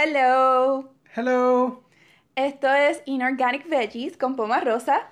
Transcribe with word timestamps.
Hello. 0.00 0.92
Hello. 1.16 1.82
Esto 2.36 2.72
es 2.72 3.02
Inorganic 3.04 3.68
Veggies 3.68 4.16
con 4.16 4.36
Poma 4.36 4.60
Rosa. 4.60 5.08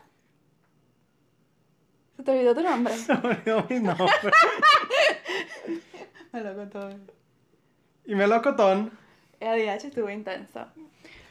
¿Se 2.16 2.22
te 2.22 2.30
olvidó 2.30 2.54
tu 2.54 2.60
nombre? 2.60 2.94
Se 2.96 3.12
me 3.14 3.30
olvidó 3.30 3.66
mi 3.68 3.80
nombre. 3.80 4.06
Me 6.32 6.40
lo 6.40 6.54
contó. 6.54 6.88
y 8.04 8.14
melocotón. 8.14 8.92
ADH 9.40 9.86
estuvo 9.86 10.08
intenso. 10.08 10.60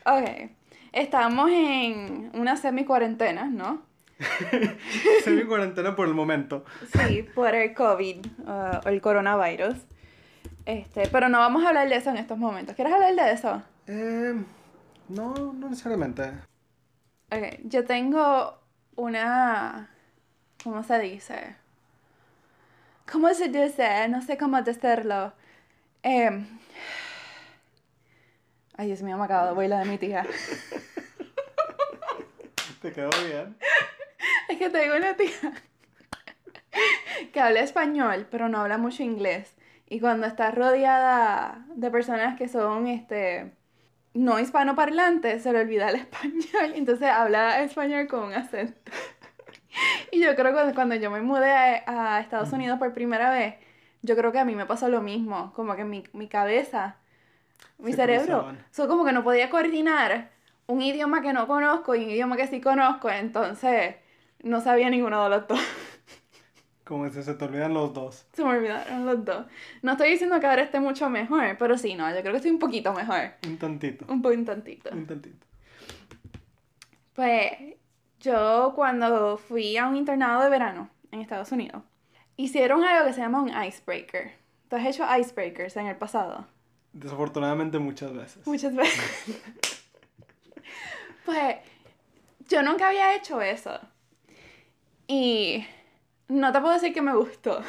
Ok. 0.05 0.49
Estamos 0.91 1.49
en 1.49 2.31
una 2.33 2.57
semi-cuarentena, 2.57 3.45
¿no? 3.45 3.83
Semi 5.23 5.45
cuarentena 5.45 5.95
por 5.95 6.09
el 6.09 6.13
momento. 6.13 6.65
Sí, 6.91 7.23
por 7.33 7.55
el 7.55 7.73
COVID 7.73 8.25
uh, 8.47 8.85
o 8.85 8.89
el 8.89 8.99
coronavirus. 8.99 9.77
Este, 10.65 11.07
pero 11.09 11.29
no 11.29 11.39
vamos 11.39 11.63
a 11.63 11.69
hablar 11.69 11.87
de 11.87 11.95
eso 11.95 12.09
en 12.09 12.17
estos 12.17 12.37
momentos. 12.37 12.75
¿Quieres 12.75 12.93
hablar 12.93 13.15
de 13.15 13.31
eso? 13.31 13.63
Eh, 13.87 14.33
no, 15.09 15.33
no 15.53 15.69
necesariamente. 15.69 16.31
Ok, 17.31 17.59
yo 17.63 17.85
tengo 17.85 18.59
una... 18.95 19.89
¿Cómo 20.63 20.83
se 20.83 20.99
dice? 20.99 21.55
¿Cómo 23.11 23.31
se 23.33 23.49
dice? 23.49 24.07
No 24.09 24.21
sé 24.23 24.37
cómo 24.37 24.61
decirlo. 24.61 25.33
Eh... 26.01 26.45
Ay, 28.77 28.87
Dios 28.87 29.01
mío, 29.03 29.17
me 29.17 29.25
acabo 29.25 29.59
de 29.59 29.69
de 29.69 29.85
mi 29.85 29.97
tía. 29.97 30.25
Te 32.81 32.91
quedó 32.91 33.09
bien. 33.25 33.57
Es 34.49 34.57
que 34.57 34.69
tengo 34.69 34.95
una 34.95 35.15
tía 35.15 35.31
que 37.33 37.39
habla 37.39 37.61
español, 37.61 38.27
pero 38.29 38.49
no 38.49 38.59
habla 38.59 38.77
mucho 38.77 39.01
inglés. 39.01 39.55
Y 39.87 39.99
cuando 39.99 40.27
está 40.27 40.51
rodeada 40.51 41.65
de 41.75 41.91
personas 41.91 42.37
que 42.37 42.47
son 42.47 42.87
este 42.87 43.51
no 44.13 44.39
hispanoparlantes, 44.39 45.43
se 45.43 45.51
le 45.51 45.59
olvida 45.59 45.89
el 45.89 45.95
español. 45.97 46.73
Entonces 46.75 47.09
habla 47.09 47.61
español 47.61 48.07
con 48.07 48.23
un 48.23 48.33
acento. 48.33 48.79
Y 50.09 50.21
yo 50.21 50.33
creo 50.37 50.55
que 50.55 50.73
cuando 50.73 50.95
yo 50.95 51.11
me 51.11 51.21
mudé 51.21 51.51
a, 51.51 52.15
a 52.15 52.21
Estados 52.21 52.53
Unidos 52.53 52.79
por 52.79 52.93
primera 52.93 53.29
vez, 53.29 53.55
yo 54.05 54.15
creo 54.15 54.31
que 54.31 54.39
a 54.39 54.45
mí 54.45 54.55
me 54.55 54.65
pasó 54.65 54.87
lo 54.87 55.01
mismo. 55.01 55.51
Como 55.53 55.75
que 55.75 55.83
mi, 55.83 56.05
mi 56.13 56.29
cabeza, 56.29 56.95
mi 57.77 57.91
Se 57.91 57.97
cerebro, 57.97 58.55
so, 58.71 58.87
como 58.87 59.03
que 59.03 59.11
no 59.11 59.23
podía 59.23 59.49
coordinar 59.49 60.29
un 60.67 60.81
idioma 60.81 61.21
que 61.21 61.33
no 61.33 61.45
conozco 61.47 61.93
y 61.95 62.05
un 62.05 62.09
idioma 62.09 62.37
que 62.37 62.47
sí 62.47 62.61
conozco. 62.61 63.09
Entonces 63.09 63.95
no 64.41 64.61
sabía 64.61 64.89
ninguno 64.89 65.23
de 65.25 65.29
los 65.29 65.47
dos. 65.47 65.59
Como 66.85 67.09
si 67.09 67.23
se 67.23 67.33
te 67.33 67.45
olvidan 67.45 67.73
los 67.73 67.95
dos. 67.95 68.27
Se 68.33 68.43
me 68.43 68.51
olvidaron 68.51 69.07
los 69.07 69.25
dos. 69.25 69.47
No 69.81 69.93
estoy 69.93 70.11
diciendo 70.11 70.39
que 70.39 70.45
ahora 70.45 70.61
esté 70.61 70.79
mucho 70.79 71.09
mejor, 71.09 71.57
pero 71.57 71.79
sí, 71.79 71.95
no, 71.95 72.07
yo 72.13 72.21
creo 72.21 72.31
que 72.31 72.37
estoy 72.37 72.51
un 72.51 72.59
poquito 72.59 72.93
mejor. 72.93 73.31
Un 73.47 73.57
tantito. 73.57 74.05
Un 74.07 74.21
poquito 74.21 74.45
tantito. 74.45 74.91
Un 74.91 75.07
tantito. 75.07 75.47
Pues 77.15 77.53
yo 78.19 78.73
cuando 78.75 79.37
fui 79.37 79.77
a 79.77 79.87
un 79.87 79.95
internado 79.95 80.43
de 80.43 80.49
verano 80.51 80.91
en 81.11 81.21
Estados 81.21 81.51
Unidos, 81.51 81.81
hicieron 82.37 82.83
algo 82.83 83.07
que 83.07 83.13
se 83.13 83.21
llama 83.21 83.41
un 83.41 83.49
icebreaker. 83.49 84.33
¿Tú 84.69 84.75
has 84.75 84.85
hecho 84.85 85.05
icebreakers 85.17 85.77
en 85.77 85.87
el 85.87 85.95
pasado? 85.95 86.45
Desafortunadamente 86.93 87.79
muchas 87.79 88.13
veces. 88.13 88.45
Muchas 88.45 88.75
veces. 88.75 89.25
pues 91.25 91.55
yo 92.47 92.61
nunca 92.61 92.89
había 92.89 93.15
hecho 93.15 93.41
eso. 93.41 93.79
Y 95.07 95.65
no 96.27 96.51
te 96.51 96.59
puedo 96.59 96.73
decir 96.73 96.93
que 96.93 97.01
me 97.01 97.15
gustó. 97.15 97.61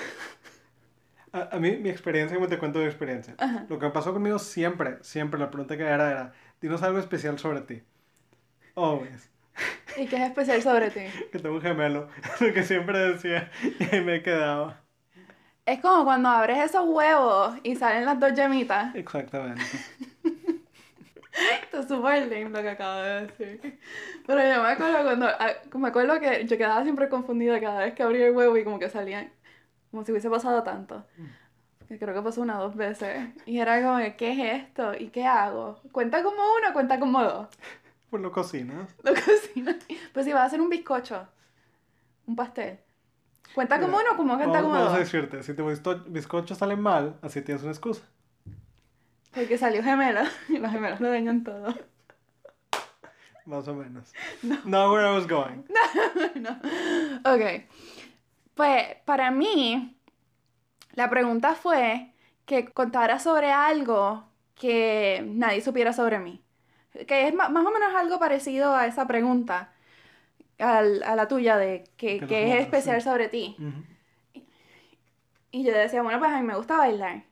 A, 1.33 1.57
a 1.57 1.59
mí, 1.59 1.77
mi 1.77 1.91
experiencia, 1.91 2.37
como 2.37 2.49
te 2.49 2.59
cuento 2.59 2.79
mi 2.79 2.87
experiencia. 2.87 3.35
Ajá. 3.39 3.67
Lo 3.69 3.79
que 3.79 3.91
pasó 3.91 4.13
conmigo 4.13 4.39
siempre, 4.39 4.99
siempre, 5.03 5.39
la 5.39 5.51
pregunta 5.51 5.77
que 5.77 5.83
era 5.83 6.11
era, 6.11 6.33
dinos 6.61 6.83
algo 6.83 6.99
especial 6.99 7.39
sobre 7.39 7.61
ti. 7.61 7.83
Always. 8.75 9.31
¿Y 9.97 10.07
qué 10.07 10.17
es 10.17 10.23
especial 10.23 10.63
sobre 10.63 10.91
ti? 10.91 11.01
Que 11.33 11.39
tengo 11.39 11.57
un 11.57 11.63
gemelo. 11.63 12.09
Lo 12.41 12.53
que 12.53 12.63
siempre 12.63 12.99
decía 12.99 13.51
y 13.63 13.95
ahí 13.95 14.05
me 14.05 14.23
quedaba. 14.23 14.83
Es 15.65 15.81
como 15.81 16.05
cuando 16.05 16.29
abres 16.29 16.59
esos 16.59 16.87
huevos 16.87 17.55
y 17.63 17.75
salen 17.75 18.05
las 18.05 18.21
dos 18.21 18.35
yemitas. 18.35 18.95
Exactamente. 18.95 19.63
Esto 21.63 21.81
es 21.81 21.89
súper 21.89 22.27
lindo 22.29 22.59
lo 22.59 22.63
que 22.63 22.71
acabo 22.71 23.01
de 23.01 23.27
decir. 23.27 23.81
Pero 24.27 24.41
yo 24.41 24.63
me 24.63 24.69
acuerdo 24.71 25.03
cuando. 25.05 25.27
ah, 25.27 25.51
Me 25.75 25.89
acuerdo 25.89 26.19
que 26.21 26.47
yo 26.47 26.57
quedaba 26.57 26.83
siempre 26.83 27.09
confundida 27.09 27.61
cada 27.61 27.81
vez 27.81 27.95
que 27.95 28.03
abría 28.03 28.27
el 28.29 28.35
huevo 28.37 28.57
y 28.57 28.65
como 28.65 28.79
que 28.79 28.89
salían. 28.89 29.31
Como 29.91 30.05
si 30.05 30.13
hubiese 30.13 30.31
pasado 30.31 30.63
tanto. 30.63 31.05
Que 31.89 31.99
creo 31.99 32.15
que 32.15 32.23
pasó 32.23 32.43
una 32.43 32.59
o 32.59 32.63
dos 32.65 32.75
veces. 32.77 33.29
Y 33.47 33.59
era 33.61 33.81
como, 33.83 33.99
¿qué 34.17 34.33
es 34.33 34.63
esto? 34.65 34.93
¿Y 34.99 35.09
qué 35.09 35.25
hago? 35.27 35.81
¿Cuenta 35.93 36.23
como 36.23 36.37
uno 36.37 36.71
o 36.71 36.73
cuenta 36.73 36.99
como 36.99 37.23
dos? 37.23 37.49
Pues 38.11 38.23
lo 38.23 38.33
cocinas. 38.33 38.95
Lo 39.03 39.13
cocino. 39.15 39.73
Pues 40.13 40.27
si 40.27 40.33
vas 40.33 40.43
a 40.43 40.47
hacer 40.47 40.61
un 40.61 40.69
bizcocho, 40.71 41.29
un 42.27 42.35
pastel. 42.37 42.79
¿Cuenta 43.55 43.81
como 43.81 43.97
uno 43.99 44.07
o 44.13 44.17
como 44.17 44.37
cuenta 44.37 44.61
como 44.63 44.75
vamos 44.75 44.89
a 44.89 44.91
dos? 44.91 44.99
decirte, 45.01 45.43
si 45.43 45.55
tus 45.55 45.67
bizto- 45.67 46.05
bizcochos 46.09 46.59
salen 46.59 46.81
mal, 46.81 47.19
así 47.23 47.41
tienes 47.43 47.63
una 47.63 47.73
excusa. 47.73 48.03
Porque 49.37 49.57
salió 49.59 49.83
gemelo 49.85 50.23
y 50.49 50.59
los 50.59 50.73
gemelos 50.73 50.99
lo 51.01 51.11
dañan 51.11 51.45
todo. 51.45 51.73
Más 53.45 53.69
o 53.69 53.75
menos. 53.75 54.13
Not 54.43 54.91
where 54.93 55.07
I 55.09 55.13
was 55.15 55.29
going. 55.29 55.63
no. 56.35 56.51
Ok. 57.33 57.63
Pues 58.55 58.97
para 59.05 59.31
mí, 59.31 59.97
la 60.95 61.09
pregunta 61.09 61.55
fue 61.55 62.13
que 62.45 62.65
contara 62.65 63.21
sobre 63.21 63.53
algo 63.53 64.29
que 64.57 65.23
nadie 65.29 65.61
supiera 65.61 65.93
sobre 65.93 66.19
mí. 66.19 66.43
Que 67.07 67.29
es 67.29 67.35
ma- 67.35 67.51
más 67.51 67.65
o 67.65 67.71
menos 67.71 67.95
algo 67.95 68.19
parecido 68.19 68.75
a 68.75 68.87
esa 68.87 69.07
pregunta, 69.07 69.71
al- 70.59 71.03
a 71.05 71.15
la 71.15 71.29
tuya 71.29 71.57
de 71.59 71.85
que, 71.99 72.19
Que 72.21 72.27
que 72.27 72.55
es 72.55 72.61
especial 72.63 73.01
sí. 73.03 73.09
sobre 73.09 73.29
ti. 73.29 73.55
Ujú. 73.61 74.43
Y 75.53 75.63
yo 75.63 75.73
decía, 75.73 76.03
bueno, 76.03 76.19
pues 76.19 76.31
a 76.33 76.39
mí 76.41 76.43
me 76.47 76.57
gusta 76.57 76.79
bailar. 76.79 77.23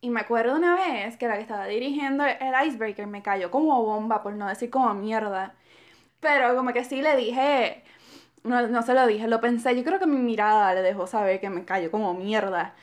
Y 0.00 0.10
me 0.10 0.20
acuerdo 0.20 0.56
una 0.56 0.74
vez 0.76 1.16
que 1.16 1.26
la 1.28 1.36
que 1.36 1.42
estaba 1.42 1.66
dirigiendo 1.66 2.24
el 2.24 2.66
icebreaker 2.66 3.06
me 3.06 3.22
cayó 3.22 3.50
como 3.50 3.82
bomba, 3.82 4.22
por 4.22 4.34
no 4.34 4.48
decir 4.48 4.70
como 4.70 4.94
mierda. 4.94 5.54
Pero 6.20 6.56
como 6.56 6.72
que 6.72 6.84
sí 6.84 7.02
le 7.02 7.16
dije, 7.16 7.84
no, 8.44 8.66
no 8.68 8.82
se 8.82 8.94
lo 8.94 9.06
dije, 9.06 9.28
lo 9.28 9.40
pensé. 9.40 9.76
Yo 9.76 9.84
creo 9.84 9.98
que 9.98 10.06
mi 10.06 10.18
mirada 10.18 10.74
le 10.74 10.82
dejó 10.82 11.06
saber 11.06 11.40
que 11.40 11.50
me 11.50 11.64
cayó 11.64 11.90
como 11.90 12.14
mierda. 12.14 12.74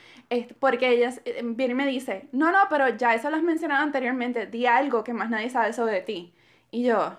Porque 0.59 0.89
ella 0.89 1.13
eh, 1.25 1.41
viene 1.43 1.73
y 1.73 1.75
me 1.75 1.87
dice, 1.87 2.27
no, 2.31 2.51
no, 2.51 2.59
pero 2.69 2.89
ya 2.89 3.13
eso 3.13 3.29
lo 3.29 3.37
has 3.37 3.43
mencionado 3.43 3.83
anteriormente, 3.83 4.47
di 4.47 4.65
algo 4.65 5.03
que 5.03 5.13
más 5.13 5.29
nadie 5.29 5.49
sabe 5.49 5.73
sobre 5.73 6.01
ti. 6.01 6.33
Y 6.71 6.83
yo, 6.83 7.17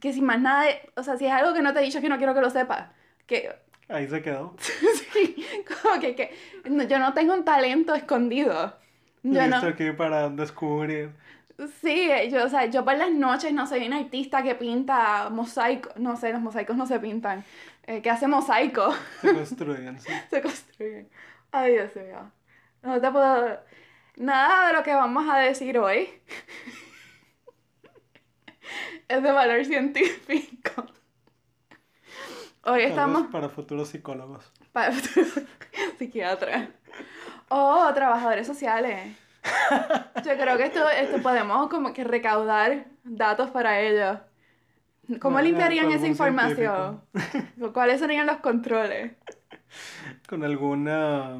que 0.00 0.12
si 0.12 0.22
más 0.22 0.40
nada, 0.40 0.66
o 0.96 1.02
sea, 1.02 1.16
si 1.16 1.26
es 1.26 1.32
algo 1.32 1.54
que 1.54 1.62
no 1.62 1.72
te 1.72 1.80
he 1.80 1.82
dicho, 1.82 2.00
que 2.00 2.08
no 2.08 2.18
quiero 2.18 2.34
que 2.34 2.40
lo 2.40 2.50
sepas. 2.50 2.90
Que, 3.26 3.50
Ahí 3.90 4.08
se 4.08 4.22
quedó. 4.22 4.54
Sí, 5.12 5.44
como 5.82 6.00
que, 6.00 6.14
que 6.14 6.32
no- 6.70 6.84
yo 6.84 7.00
no 7.00 7.12
tengo 7.14 7.34
un 7.34 7.44
talento 7.44 7.94
escondido. 7.96 8.76
Yo 9.24 9.40
Listo 9.42 9.62
no, 9.62 9.68
aquí 9.68 9.90
para 9.90 10.28
descubrir. 10.30 11.10
sí, 11.82 12.08
yo, 12.30 12.44
o 12.44 12.48
sea, 12.48 12.66
yo 12.66 12.84
por 12.84 12.96
las 12.96 13.10
noches 13.10 13.52
no 13.52 13.66
soy 13.66 13.86
una 13.88 13.98
artista 13.98 14.44
que 14.44 14.54
pinta 14.54 15.28
mosaico, 15.30 15.90
no 15.96 16.16
sé, 16.16 16.32
los 16.32 16.40
mosaicos 16.40 16.76
no 16.76 16.86
se 16.86 17.00
pintan, 17.00 17.44
eh, 17.88 18.00
que 18.02 18.08
hace 18.10 18.28
mosaico, 18.28 18.94
Se 19.20 19.34
construyen. 19.34 19.98
sí. 20.00 20.12
se 20.30 20.40
construyen. 20.40 21.08
Ay, 21.50 21.72
Dios 21.72 21.96
mío. 21.96 22.30
No 22.82 23.00
te 23.00 23.10
puedo, 23.10 23.58
nada 24.16 24.68
de 24.68 24.72
lo 24.74 24.82
que 24.84 24.94
vamos 24.94 25.28
a 25.28 25.38
decir 25.38 25.76
hoy 25.78 26.08
es 29.08 29.22
de 29.22 29.32
valor 29.32 29.64
científico. 29.64 30.86
Hoy 32.62 32.80
Tal 32.82 32.90
estamos 32.90 33.22
vez 33.22 33.30
para 33.30 33.48
futuros 33.48 33.88
psicólogos. 33.88 34.52
para 34.72 34.92
psiquiatra 35.98 36.68
o 37.48 37.92
trabajadores 37.94 38.46
sociales. 38.46 39.16
Yo 40.24 40.36
creo 40.36 40.56
que 40.58 40.64
esto, 40.64 40.88
esto 40.90 41.22
podemos 41.22 41.68
como 41.68 41.92
que 41.92 42.04
recaudar 42.04 42.84
datos 43.04 43.50
para 43.50 43.80
ellos. 43.80 44.18
¿Cómo 45.20 45.34
Bueno, 45.34 45.48
limpiarían 45.48 45.90
esa 45.90 46.06
información? 46.06 47.02
¿Cuáles 47.72 48.00
serían 48.00 48.26
los 48.26 48.36
controles? 48.38 49.12
Con 50.28 50.44
alguna 50.44 51.38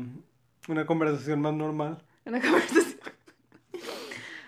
una 0.68 0.86
conversación 0.86 1.40
más 1.42 1.52
normal. 1.52 2.02
Una 2.24 2.40
conversación. 2.40 2.98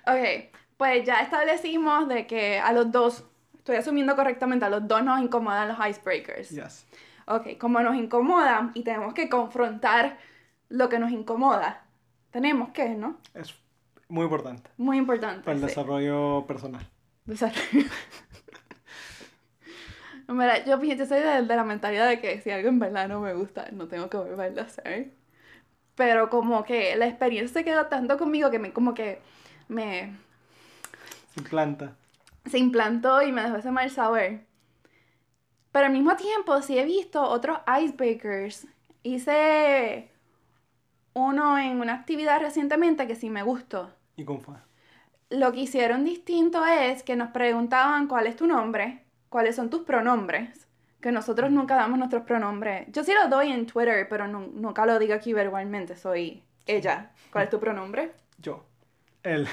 Ok, 0.07 0.51
pues 0.77 1.05
ya 1.05 1.21
establecimos 1.21 2.09
de 2.09 2.27
que 2.27 2.59
a 2.59 2.73
los 2.73 2.91
dos, 2.91 3.25
estoy 3.63 3.77
asumiendo 3.77 4.17
correctamente, 4.17 4.65
a 4.65 4.69
los 4.71 4.89
dos 4.89 5.05
nos 5.05 5.21
incomodan 5.21 5.69
los 5.69 5.79
icebreakers. 5.79 6.51
Yes. 6.51 6.85
Ok, 7.27 7.57
como 7.59 7.81
nos 7.81 7.95
incomodan 7.95 8.73
y 8.75 8.83
tenemos 8.83 9.15
que 9.15 9.29
confrontar 9.29 10.19
lo 10.69 10.89
que 10.89 10.99
nos 10.99 11.13
incomoda, 11.13 11.85
tenemos 12.33 12.71
que, 12.71 12.89
¿no? 12.97 13.19
Es 13.35 13.55
muy 14.09 14.25
importante 14.25 14.69
Muy 14.77 14.99
importante. 14.99 15.43
para 15.45 15.53
el 15.55 15.61
sí. 15.61 15.67
desarrollo 15.67 16.45
personal. 16.49 16.85
Desarrollo. 17.25 17.89
Mira, 20.29 20.65
yo, 20.65 20.83
yo 20.83 21.07
soy 21.07 21.21
de, 21.21 21.43
de 21.43 21.57
la 21.57 21.65
mentalidad 21.65 22.09
de 22.09 22.21
que 22.21 22.41
si 22.41 22.51
algo 22.51 22.69
en 22.69 22.81
verdad 22.81 23.07
no 23.09 23.21
me 23.21 23.33
gusta, 23.35 23.69
no 23.71 23.87
tengo 23.87 24.11
que 24.11 24.17
volverlo 24.17 24.63
a 24.63 24.65
hacer. 24.65 25.13
Pero 25.95 26.31
como 26.31 26.65
que 26.65 26.97
la 26.97 27.07
experiencia 27.07 27.61
se 27.61 27.65
quedó 27.65 27.87
tanto 27.87 28.19
conmigo 28.19 28.51
que 28.51 28.59
me 28.59 28.73
como 28.73 28.95
que 28.95 29.21
me 29.69 30.17
Se 31.35 31.41
implanta. 31.41 31.97
Se 32.47 32.59
implantó 32.59 33.23
y 33.23 33.33
me 33.33 33.43
dejó 33.43 33.57
ese 33.57 33.71
mal 33.71 33.91
sabor. 33.91 34.41
Pero 35.73 35.87
al 35.87 35.93
mismo 35.93 36.17
tiempo 36.17 36.61
sí 36.63 36.79
he 36.79 36.85
visto 36.85 37.23
otros 37.23 37.59
icebreakers. 37.81 38.67
Hice 39.03 40.11
uno 41.15 41.59
en 41.59 41.81
una 41.81 41.95
actividad 41.95 42.41
recientemente 42.41 43.07
que 43.07 43.17
sí 43.17 43.31
me 43.31 43.43
gustó. 43.43 43.91
¿Y 44.17 44.25
cómo 44.25 44.41
fue? 44.41 44.55
Lo 45.31 45.53
que 45.53 45.61
hicieron 45.61 46.05
distinto 46.05 46.65
es 46.67 47.03
que 47.03 47.17
nos 47.17 47.31
preguntaban 47.31 48.07
cuál 48.07 48.27
es 48.27 48.37
tu 48.37 48.47
nombre, 48.47 49.05
cuáles 49.31 49.57
son 49.57 49.71
tus 49.71 49.83
pronombres, 49.83 50.69
que 51.01 51.11
nosotros 51.11 51.51
nunca 51.51 51.77
damos 51.77 51.99
nuestros 51.99 52.25
pronombres. 52.25 52.87
Yo 52.93 53.03
sí 53.03 53.13
los 53.15 53.31
doy 53.31 53.51
en 53.51 53.67
Twitter, 53.67 54.07
pero 54.09 54.29
nu- 54.29 54.53
nunca 54.55 54.85
lo 54.85 54.99
digo 54.99 55.15
aquí 55.15 55.33
verbalmente, 55.33 55.97
soy 55.97 56.43
ella. 56.67 57.13
¿Cuál 57.33 57.45
es 57.45 57.51
tu 57.51 57.59
pronombre? 57.59 58.13
Yo. 58.39 58.65
Él. 59.23 59.49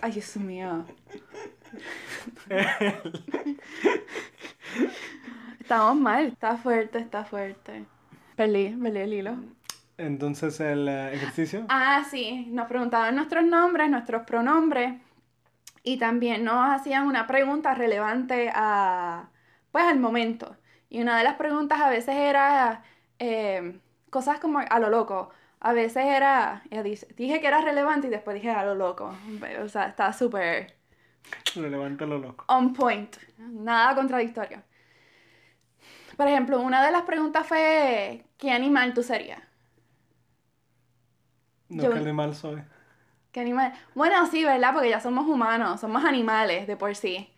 Ay, 0.00 0.12
Dios 0.12 0.36
mío. 0.36 0.84
Estamos 5.60 5.96
mal, 5.96 6.26
está 6.26 6.56
fuerte, 6.56 6.98
está 6.98 7.24
fuerte. 7.24 7.84
Perdí, 8.36 8.70
perdí 8.70 8.98
el 8.98 9.12
hilo. 9.12 9.36
Entonces, 9.98 10.58
el 10.60 10.88
eh, 10.88 11.14
ejercicio. 11.14 11.66
Ah, 11.68 12.04
sí, 12.10 12.46
nos 12.50 12.66
preguntaban 12.68 13.14
nuestros 13.14 13.44
nombres, 13.44 13.90
nuestros 13.90 14.22
pronombres 14.22 14.94
y 15.82 15.98
también 15.98 16.44
nos 16.44 16.68
hacían 16.70 17.06
una 17.06 17.26
pregunta 17.26 17.74
relevante 17.74 18.50
a, 18.54 19.28
pues, 19.72 19.84
al 19.84 19.98
momento. 20.00 20.56
Y 20.88 21.00
una 21.02 21.18
de 21.18 21.24
las 21.24 21.34
preguntas 21.36 21.80
a 21.80 21.90
veces 21.90 22.16
era 22.16 22.82
eh, 23.18 23.78
cosas 24.10 24.40
como 24.40 24.58
a 24.60 24.78
lo 24.80 24.88
loco. 24.90 25.30
A 25.60 25.72
veces 25.74 26.04
era, 26.06 26.62
ya 26.70 26.82
dice- 26.82 27.06
dije 27.16 27.40
que 27.40 27.46
era 27.46 27.60
relevante 27.60 28.06
y 28.08 28.10
después 28.10 28.34
dije 28.34 28.50
a 28.50 28.64
lo 28.64 28.74
loco. 28.74 29.14
O 29.62 29.68
sea, 29.68 29.86
está 29.88 30.12
súper 30.12 30.74
Relevante 31.54 32.06
lo 32.06 32.18
loco. 32.18 32.46
on 32.48 32.72
point, 32.74 33.16
nada 33.38 33.94
contradictorio. 33.94 34.62
Por 36.16 36.28
ejemplo, 36.28 36.60
una 36.60 36.84
de 36.84 36.92
las 36.92 37.02
preguntas 37.02 37.46
fue, 37.46 38.24
¿qué 38.38 38.50
animal 38.52 38.94
tú 38.94 39.02
serías? 39.02 39.40
No, 41.70 41.82
Yo- 41.84 41.90
¿qué 41.90 41.98
animal 41.98 42.34
soy? 42.34 42.62
¿Qué 43.32 43.40
animal? 43.40 43.72
Bueno, 43.94 44.26
sí, 44.26 44.44
¿verdad? 44.44 44.72
Porque 44.74 44.90
ya 44.90 45.00
somos 45.00 45.26
humanos, 45.26 45.80
somos 45.80 46.04
animales 46.04 46.66
de 46.66 46.76
por 46.76 46.94
sí. 46.96 47.30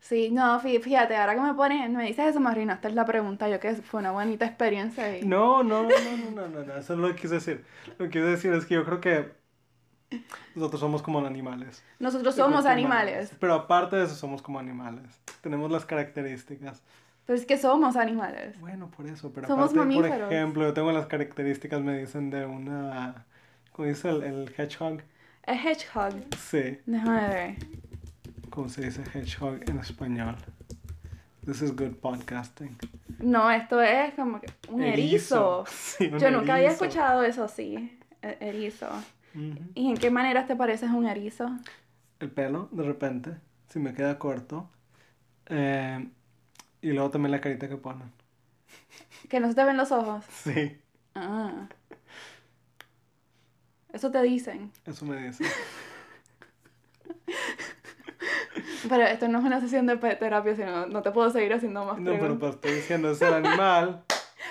Sí, 0.00 0.30
no, 0.32 0.60
fí- 0.60 0.82
fíjate, 0.82 1.16
ahora 1.16 1.34
que 1.36 1.40
me 1.42 1.54
pones, 1.54 1.90
me 1.90 2.04
dices 2.06 2.28
eso, 2.28 2.40
me 2.40 2.50
arruinaste 2.50 2.90
la 2.90 3.04
pregunta, 3.06 3.48
yo 3.48 3.60
que 3.60 3.74
fue 3.76 4.00
una 4.00 4.12
bonita 4.12 4.46
experiencia 4.46 5.18
y... 5.18 5.32
No, 5.32 5.62
no, 5.62 5.82
no, 5.82 6.16
no, 6.16 6.30
no, 6.30 6.48
no, 6.48 6.64
no, 6.64 6.76
eso 6.76 6.96
no 6.96 7.08
lo 7.08 7.14
quise 7.14 7.34
decir. 7.34 7.64
Lo 7.98 8.06
que 8.06 8.10
quise 8.12 8.24
decir 8.24 8.52
es 8.54 8.64
que 8.66 8.74
yo 8.74 8.84
creo 8.84 9.00
que 9.00 9.32
nosotros 10.54 10.80
somos 10.80 11.02
como 11.02 11.24
animales. 11.24 11.82
Nosotros 11.98 12.34
somos 12.34 12.66
animales. 12.66 13.32
Pero 13.38 13.54
aparte 13.54 13.96
de 13.96 14.04
eso, 14.04 14.14
somos 14.14 14.42
como 14.42 14.58
animales. 14.58 15.06
Tenemos 15.40 15.70
las 15.70 15.84
características. 15.84 16.82
pero 17.26 17.38
es 17.38 17.46
que 17.46 17.56
somos 17.58 17.96
animales. 17.96 18.58
Bueno, 18.60 18.90
por 18.90 19.06
eso, 19.06 19.32
pero 19.32 19.46
Somos 19.46 19.70
aparte, 19.72 19.78
por 19.78 19.86
mamíferos. 19.86 20.32
ejemplo, 20.32 20.62
yo 20.64 20.72
tengo 20.74 20.90
las 20.92 21.06
características, 21.06 21.80
me 21.80 21.98
dicen 21.98 22.30
de 22.30 22.44
una... 22.46 23.24
¿Cómo 23.72 23.86
dice 23.88 24.08
el, 24.10 24.22
el 24.24 24.54
hedgehog? 24.56 25.00
El 25.44 25.56
hedgehog, 25.58 26.12
Sí. 26.36 26.78
déjame 26.86 27.28
ver. 27.28 27.54
¿Cómo 28.50 28.68
se 28.68 28.82
dice 28.82 29.02
hedgehog 29.14 29.60
en 29.68 29.78
español? 29.78 30.34
This 31.46 31.62
is 31.62 31.74
good 31.74 31.94
podcasting. 31.96 32.76
No, 33.20 33.50
esto 33.50 33.80
es 33.80 34.12
como 34.14 34.40
un 34.68 34.82
erizo. 34.82 35.64
Sí, 35.70 36.10
un 36.12 36.18
Yo 36.18 36.30
nunca 36.30 36.54
había 36.54 36.66
erizo. 36.70 36.84
escuchado 36.84 37.22
eso 37.22 37.44
así, 37.44 37.98
e- 38.22 38.36
¿Y 39.74 39.90
en 39.90 39.96
qué 39.96 40.10
manera 40.10 40.46
te 40.46 40.56
pareces 40.56 40.90
un 40.90 41.06
erizo? 41.06 41.50
El 42.18 42.30
pelo, 42.30 42.68
de 42.72 42.82
repente, 42.82 43.36
si 43.68 43.78
me 43.78 43.94
queda 43.94 44.18
corto. 44.18 44.68
Eh, 45.46 46.08
y 46.82 46.90
luego 46.92 47.10
también 47.10 47.30
la 47.32 47.40
carita 47.40 47.68
que 47.68 47.76
ponen. 47.76 48.10
Que 49.28 49.40
no 49.40 49.48
se 49.48 49.54
te 49.54 49.64
ven 49.64 49.76
los 49.76 49.92
ojos. 49.92 50.24
Sí, 50.30 50.76
Ah. 51.14 51.66
Eso 53.92 54.10
te 54.12 54.22
dicen. 54.22 54.70
eso 54.86 55.04
me 55.04 55.20
dice. 55.28 55.44
Pero 58.88 59.02
esto 59.04 59.28
no 59.28 59.38
es 59.40 59.44
una 59.44 59.60
sesión 59.60 59.86
de 59.86 59.96
terapia, 59.96 60.54
sino 60.56 60.86
no 60.86 61.02
te 61.02 61.10
puedo 61.10 61.30
seguir 61.30 61.52
haciendo 61.52 61.84
más 61.84 61.98
No, 61.98 62.12
pero 62.12 62.18
preguntas. 62.20 62.38
pues 62.40 62.54
estoy 62.54 62.72
diciendo, 62.74 63.10
es 63.10 63.20
el 63.22 63.34
animal. 63.34 64.04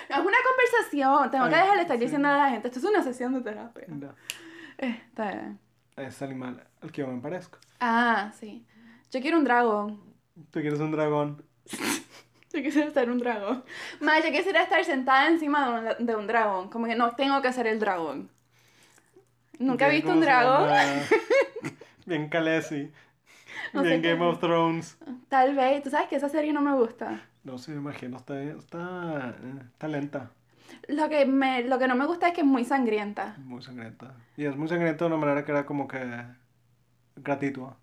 No, 0.08 0.16
es 0.16 0.20
una 0.20 0.36
conversación. 0.48 1.30
Tengo 1.30 1.44
que 1.48 1.56
dejar 1.56 1.76
de 1.76 1.82
estar 1.82 1.96
sí. 1.98 2.04
diciendo 2.04 2.28
a 2.28 2.36
la 2.36 2.50
gente. 2.50 2.68
Esto 2.68 2.78
es 2.78 2.84
una 2.84 3.02
sesión 3.02 3.34
de 3.34 3.40
terapia. 3.40 3.84
No, 3.88 4.12
Está 4.80 5.32
bien. 5.32 5.58
es 5.96 6.22
el 6.22 6.28
animal 6.30 6.66
al 6.80 6.90
que 6.92 7.02
yo 7.02 7.06
me 7.08 7.20
parezco. 7.20 7.58
Ah, 7.80 8.32
sí. 8.38 8.64
Yo 9.10 9.20
quiero 9.20 9.38
un 9.38 9.44
dragón. 9.44 10.00
¿Tú 10.50 10.60
quieres 10.60 10.80
un 10.80 10.90
dragón? 10.92 11.44
Yo 12.52 12.62
quisiera 12.62 12.90
ser 12.90 13.08
un 13.10 13.18
dragón. 13.18 13.62
Más, 14.00 14.24
yo 14.24 14.32
quisiera 14.32 14.64
estar 14.64 14.84
sentada 14.84 15.28
encima 15.28 15.80
de 15.82 15.94
un, 16.00 16.06
de 16.06 16.16
un 16.16 16.26
dragón. 16.26 16.68
Como 16.68 16.86
que 16.86 16.96
no 16.96 17.14
tengo 17.14 17.40
que 17.40 17.52
ser 17.52 17.68
el 17.68 17.78
dragón. 17.78 18.28
Nunca 19.60 19.86
he 19.86 19.92
visto 19.92 20.08
un 20.08 20.14
¿cómo 20.14 20.24
se 20.24 20.26
dragón. 20.26 20.68
Bien. 22.06 22.28
No 23.72 23.82
sé 23.82 23.88
Bien 23.88 24.02
qué- 24.02 24.08
Game 24.14 24.24
of 24.26 24.40
Thrones. 24.40 24.98
Tal 25.28 25.54
vez. 25.54 25.80
Tú 25.84 25.90
sabes 25.90 26.08
que 26.08 26.16
esa 26.16 26.28
serie 26.28 26.52
no 26.52 26.60
me 26.60 26.74
gusta. 26.74 27.20
No 27.44 27.56
sé, 27.56 27.70
me 27.70 27.76
imagino, 27.78 28.16
está, 28.16 28.42
está, 28.42 29.36
eh, 29.40 29.60
está 29.72 29.86
lenta, 29.88 30.30
Lo 30.88 31.08
que, 31.08 31.26
me, 31.26 31.62
lo 31.64 31.78
que 31.78 31.86
no 31.88 31.94
me 31.94 32.06
gusta 32.06 32.28
es 32.28 32.34
que 32.34 32.40
es 32.40 32.46
muy 32.46 32.64
sangrienta. 32.64 33.36
muy 33.38 33.62
sangrienta. 33.62 34.14
Y 34.36 34.44
es 34.46 34.56
muy 34.56 34.68
sangrienta 34.68 35.04
de 35.04 35.10
una 35.12 35.16
manera 35.20 35.44
que 35.44 35.52
era 35.52 35.64
como 35.66 35.86
que 35.86 35.98
gratuita. 37.16 37.76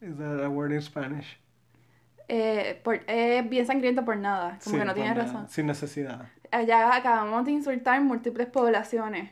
Is 0.00 0.16
that 0.18 0.44
a 0.44 0.48
word 0.48 0.72
in 0.72 0.82
Spanish? 0.82 1.38
Eh, 2.28 2.80
por- 2.84 3.00
es 3.06 3.48
bien 3.48 3.66
sangriento 3.66 4.04
por 4.04 4.16
nada. 4.16 4.58
Como 4.62 4.74
Sí, 4.74 4.78
que 4.78 4.84
no 4.84 4.94
tiene 4.94 5.14
razón. 5.14 5.48
Sin 5.48 5.66
necesidad. 5.66 6.28
Allá 6.50 6.94
acabamos 6.94 7.44
de 7.44 7.52
insultar 7.52 8.00
múltiples 8.02 8.48
poblaciones. 8.48 9.30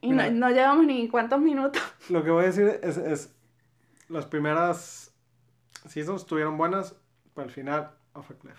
Y 0.00 0.10
no, 0.10 0.16
Mira. 0.22 0.30
no 0.30 0.50
llevamos 0.50 0.86
ni 0.86 1.08
cuántos 1.08 1.40
minutos. 1.40 1.82
Lo 2.10 2.22
que 2.22 2.30
voy 2.30 2.44
a 2.44 2.46
decir 2.46 2.80
es, 2.82 2.96
es 2.96 3.34
las 4.08 4.24
primeras 4.26 5.12
seasons 5.88 6.22
estuvieron 6.22 6.56
buenas, 6.56 6.94
pero 7.34 7.46
al 7.46 7.50
final, 7.52 7.90
off 8.12 8.30
a 8.30 8.34
cliff. 8.34 8.58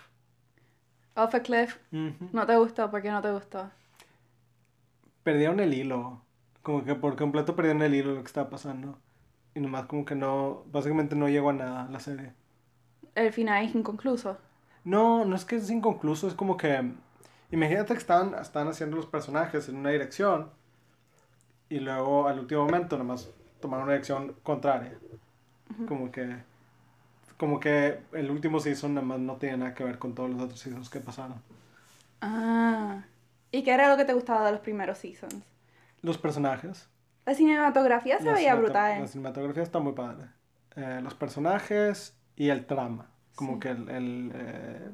Off 1.18 1.34
a 1.34 1.40
cliff. 1.40 1.78
No 1.90 2.46
te 2.46 2.56
gustó, 2.56 2.90
¿por 2.90 3.02
qué 3.02 3.10
no 3.10 3.20
te 3.20 3.32
gustó? 3.32 3.70
Perdieron 5.24 5.58
el 5.58 5.74
hilo. 5.74 6.22
Como 6.62 6.84
que 6.84 6.94
por 6.94 7.16
completo 7.16 7.56
perdieron 7.56 7.82
el 7.82 7.94
hilo 7.94 8.10
de 8.10 8.14
lo 8.16 8.22
que 8.22 8.28
estaba 8.28 8.48
pasando. 8.48 8.98
Y 9.54 9.60
nomás 9.60 9.86
como 9.86 10.04
que 10.04 10.14
no, 10.14 10.62
básicamente 10.66 11.16
no 11.16 11.28
llegó 11.28 11.50
a 11.50 11.54
nada 11.54 11.88
la 11.90 11.98
serie. 11.98 12.34
El 13.16 13.32
final 13.32 13.64
es 13.64 13.74
inconcluso. 13.74 14.38
No, 14.84 15.24
no 15.24 15.34
es 15.34 15.44
que 15.44 15.56
es 15.56 15.68
inconcluso, 15.70 16.28
es 16.28 16.34
como 16.34 16.56
que... 16.56 16.92
Imagínate 17.50 17.94
que 17.94 17.98
están, 17.98 18.34
están 18.34 18.68
haciendo 18.68 18.96
los 18.96 19.06
personajes 19.06 19.68
en 19.68 19.76
una 19.76 19.90
dirección 19.90 20.50
y 21.68 21.80
luego 21.80 22.28
al 22.28 22.38
último 22.38 22.64
momento 22.64 22.96
nomás 22.96 23.28
tomaron 23.60 23.84
una 23.84 23.94
dirección 23.94 24.36
contraria. 24.44 24.96
Como 25.88 26.12
que... 26.12 26.36
Como 27.38 27.60
que 27.60 28.00
el 28.12 28.30
último 28.30 28.60
season 28.60 28.94
nada 28.94 29.06
más 29.06 29.18
no 29.20 29.36
tiene 29.36 29.56
nada 29.58 29.74
que 29.74 29.84
ver 29.84 29.98
con 29.98 30.14
todos 30.14 30.28
los 30.28 30.42
otros 30.42 30.60
seasons 30.60 30.90
que 30.90 31.00
pasaron. 31.00 31.40
Ah. 32.20 33.04
¿Y 33.50 33.62
qué 33.62 33.72
era 33.72 33.88
lo 33.88 33.96
que 33.96 34.04
te 34.04 34.12
gustaba 34.12 34.44
de 34.44 34.52
los 34.52 34.60
primeros 34.60 34.98
seasons? 34.98 35.42
Los 36.02 36.18
personajes. 36.18 36.88
La 37.24 37.34
cinematografía 37.34 38.18
se 38.18 38.24
la 38.24 38.32
veía 38.32 38.54
brutal. 38.54 39.00
La 39.00 39.06
cinematografía 39.06 39.62
está 39.62 39.78
muy 39.78 39.92
padre. 39.92 40.26
Eh, 40.76 41.00
los 41.02 41.14
personajes 41.14 42.16
y 42.36 42.48
el 42.50 42.66
trama. 42.66 43.06
Como 43.34 43.54
Sí. 43.54 43.60
que 43.60 43.70
el... 43.70 43.88
el, 43.88 44.32
eh, 44.34 44.90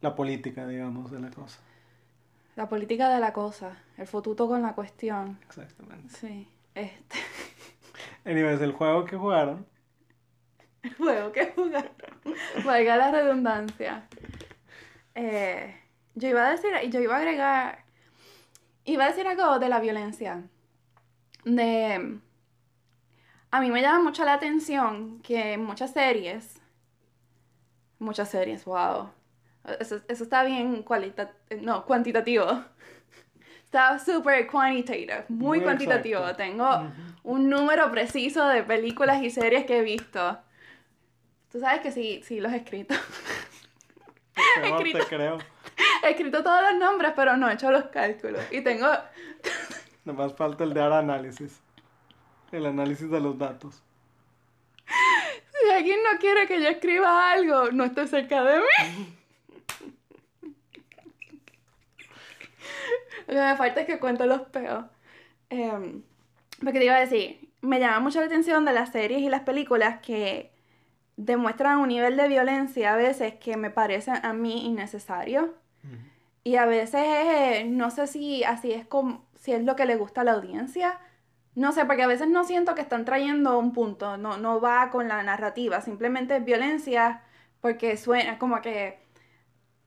la 0.00 0.14
política, 0.14 0.66
digamos, 0.66 1.10
de 1.10 1.20
la 1.20 1.30
cosa. 1.30 1.60
La 2.56 2.68
política 2.68 3.08
de 3.10 3.20
la 3.20 3.32
cosa. 3.32 3.76
El 3.96 4.06
fotuto 4.06 4.48
con 4.48 4.62
la 4.62 4.74
cuestión. 4.74 5.38
Exactamente. 5.46 6.14
Sí. 6.14 6.48
Este. 6.74 7.18
Anyways, 8.24 8.60
el 8.60 8.72
juego 8.72 9.04
que 9.04 9.16
jugaron 9.16 9.66
El 10.82 10.94
juego 10.94 11.32
que 11.32 11.52
jugaron. 11.54 11.90
Valga 12.64 12.96
la 12.96 13.10
redundancia. 13.10 14.06
Eh, 15.14 15.76
yo 16.14 16.28
iba 16.28 16.46
a 16.46 16.50
decir, 16.50 16.70
yo 16.90 17.00
iba 17.00 17.16
a 17.16 17.18
agregar, 17.18 17.84
iba 18.84 19.04
a 19.04 19.08
decir 19.08 19.26
algo 19.26 19.58
de 19.58 19.68
la 19.68 19.80
violencia. 19.80 20.42
De, 21.44 22.18
a 23.50 23.60
mí 23.60 23.70
me 23.70 23.82
llama 23.82 24.00
mucho 24.02 24.24
la 24.24 24.34
atención 24.34 25.20
que 25.22 25.54
en 25.54 25.64
muchas 25.64 25.92
series, 25.92 26.60
muchas 27.98 28.28
series, 28.28 28.64
wow, 28.64 29.10
eso, 29.78 30.00
eso 30.08 30.24
está 30.24 30.44
bien 30.44 30.82
cualita, 30.82 31.32
no, 31.60 31.84
cuantitativo. 31.84 32.46
Está 33.64 34.00
súper 34.00 34.48
quantitative, 34.48 35.26
muy, 35.28 35.58
Muy 35.58 35.60
cuantitativo. 35.60 36.18
exacto. 36.20 36.36
Tengo 36.38 36.68
Ujú. 36.74 36.92
un 37.22 37.48
número 37.48 37.88
preciso 37.92 38.48
de 38.48 38.64
películas 38.64 39.22
y 39.22 39.30
series 39.30 39.64
que 39.64 39.78
he 39.78 39.82
visto. 39.82 40.40
Tú 41.50 41.60
sabes 41.60 41.80
que 41.80 41.90
sí, 41.92 42.22
sí 42.24 42.40
los 42.40 42.52
he 42.52 42.56
escrito. 42.56 42.94
Favor, 44.62 44.78
Escrito. 44.86 44.98
te 44.98 45.06
creo. 45.06 45.38
He 46.04 46.10
escrito 46.10 46.42
todos 46.42 46.62
los 46.62 46.78
nombres, 46.80 47.12
pero 47.16 47.36
no 47.36 47.50
he 47.50 47.54
hecho 47.54 47.70
los 47.70 47.84
cálculos. 47.86 48.40
Y 48.50 48.62
tengo... 48.62 48.86
Nomás 50.04 50.34
falta 50.34 50.64
el 50.64 50.72
de 50.72 50.80
ahora 50.80 50.98
análisis. 50.98 51.60
El 52.52 52.66
análisis 52.66 53.10
de 53.10 53.20
los 53.20 53.38
datos. 53.38 53.82
Si 55.62 55.70
alguien 55.70 55.98
no 56.02 56.18
quiere 56.18 56.46
que 56.46 56.60
yo 56.62 56.68
escriba 56.68 57.30
algo, 57.32 57.70
no 57.70 57.84
esté 57.84 58.06
cerca 58.06 58.42
de 58.44 58.60
mí. 58.60 59.16
Lo 63.26 63.34
que 63.34 63.40
me 63.40 63.56
falta 63.56 63.80
es 63.80 63.86
que 63.86 64.00
cuento 64.00 64.26
los 64.26 64.40
peos. 64.42 64.84
Eh, 65.50 66.00
porque 66.62 66.78
te 66.78 66.84
iba 66.86 66.96
a 66.96 67.00
decir, 67.00 67.48
me 67.60 67.78
llama 67.78 68.00
mucho 68.00 68.20
la 68.20 68.26
atención 68.26 68.64
de 68.64 68.72
las 68.72 68.90
series 68.90 69.20
y 69.20 69.28
las 69.28 69.42
películas 69.42 70.00
que 70.00 70.50
demuestran 71.20 71.78
un 71.78 71.88
nivel 71.88 72.16
de 72.16 72.28
violencia 72.28 72.94
a 72.94 72.96
veces 72.96 73.34
que 73.34 73.56
me 73.56 73.70
parece 73.70 74.10
a 74.10 74.32
mí 74.32 74.66
innecesario. 74.66 75.54
Y 76.42 76.56
a 76.56 76.64
veces 76.64 77.02
eh, 77.04 77.64
no 77.68 77.90
sé 77.90 78.06
si 78.06 78.42
así 78.44 78.72
es 78.72 78.86
como, 78.86 79.26
si 79.34 79.52
es 79.52 79.62
lo 79.62 79.76
que 79.76 79.84
le 79.84 79.96
gusta 79.96 80.22
a 80.22 80.24
la 80.24 80.32
audiencia. 80.32 80.98
No 81.54 81.72
sé, 81.72 81.84
porque 81.84 82.02
a 82.02 82.06
veces 82.06 82.28
no 82.28 82.44
siento 82.44 82.74
que 82.74 82.80
están 82.80 83.04
trayendo 83.04 83.58
un 83.58 83.72
punto, 83.72 84.16
no, 84.16 84.38
no 84.38 84.60
va 84.60 84.88
con 84.90 85.08
la 85.08 85.22
narrativa, 85.22 85.80
simplemente 85.80 86.36
es 86.36 86.44
violencia 86.44 87.22
porque 87.60 87.96
suena 87.96 88.38
como 88.38 88.62
que 88.62 89.00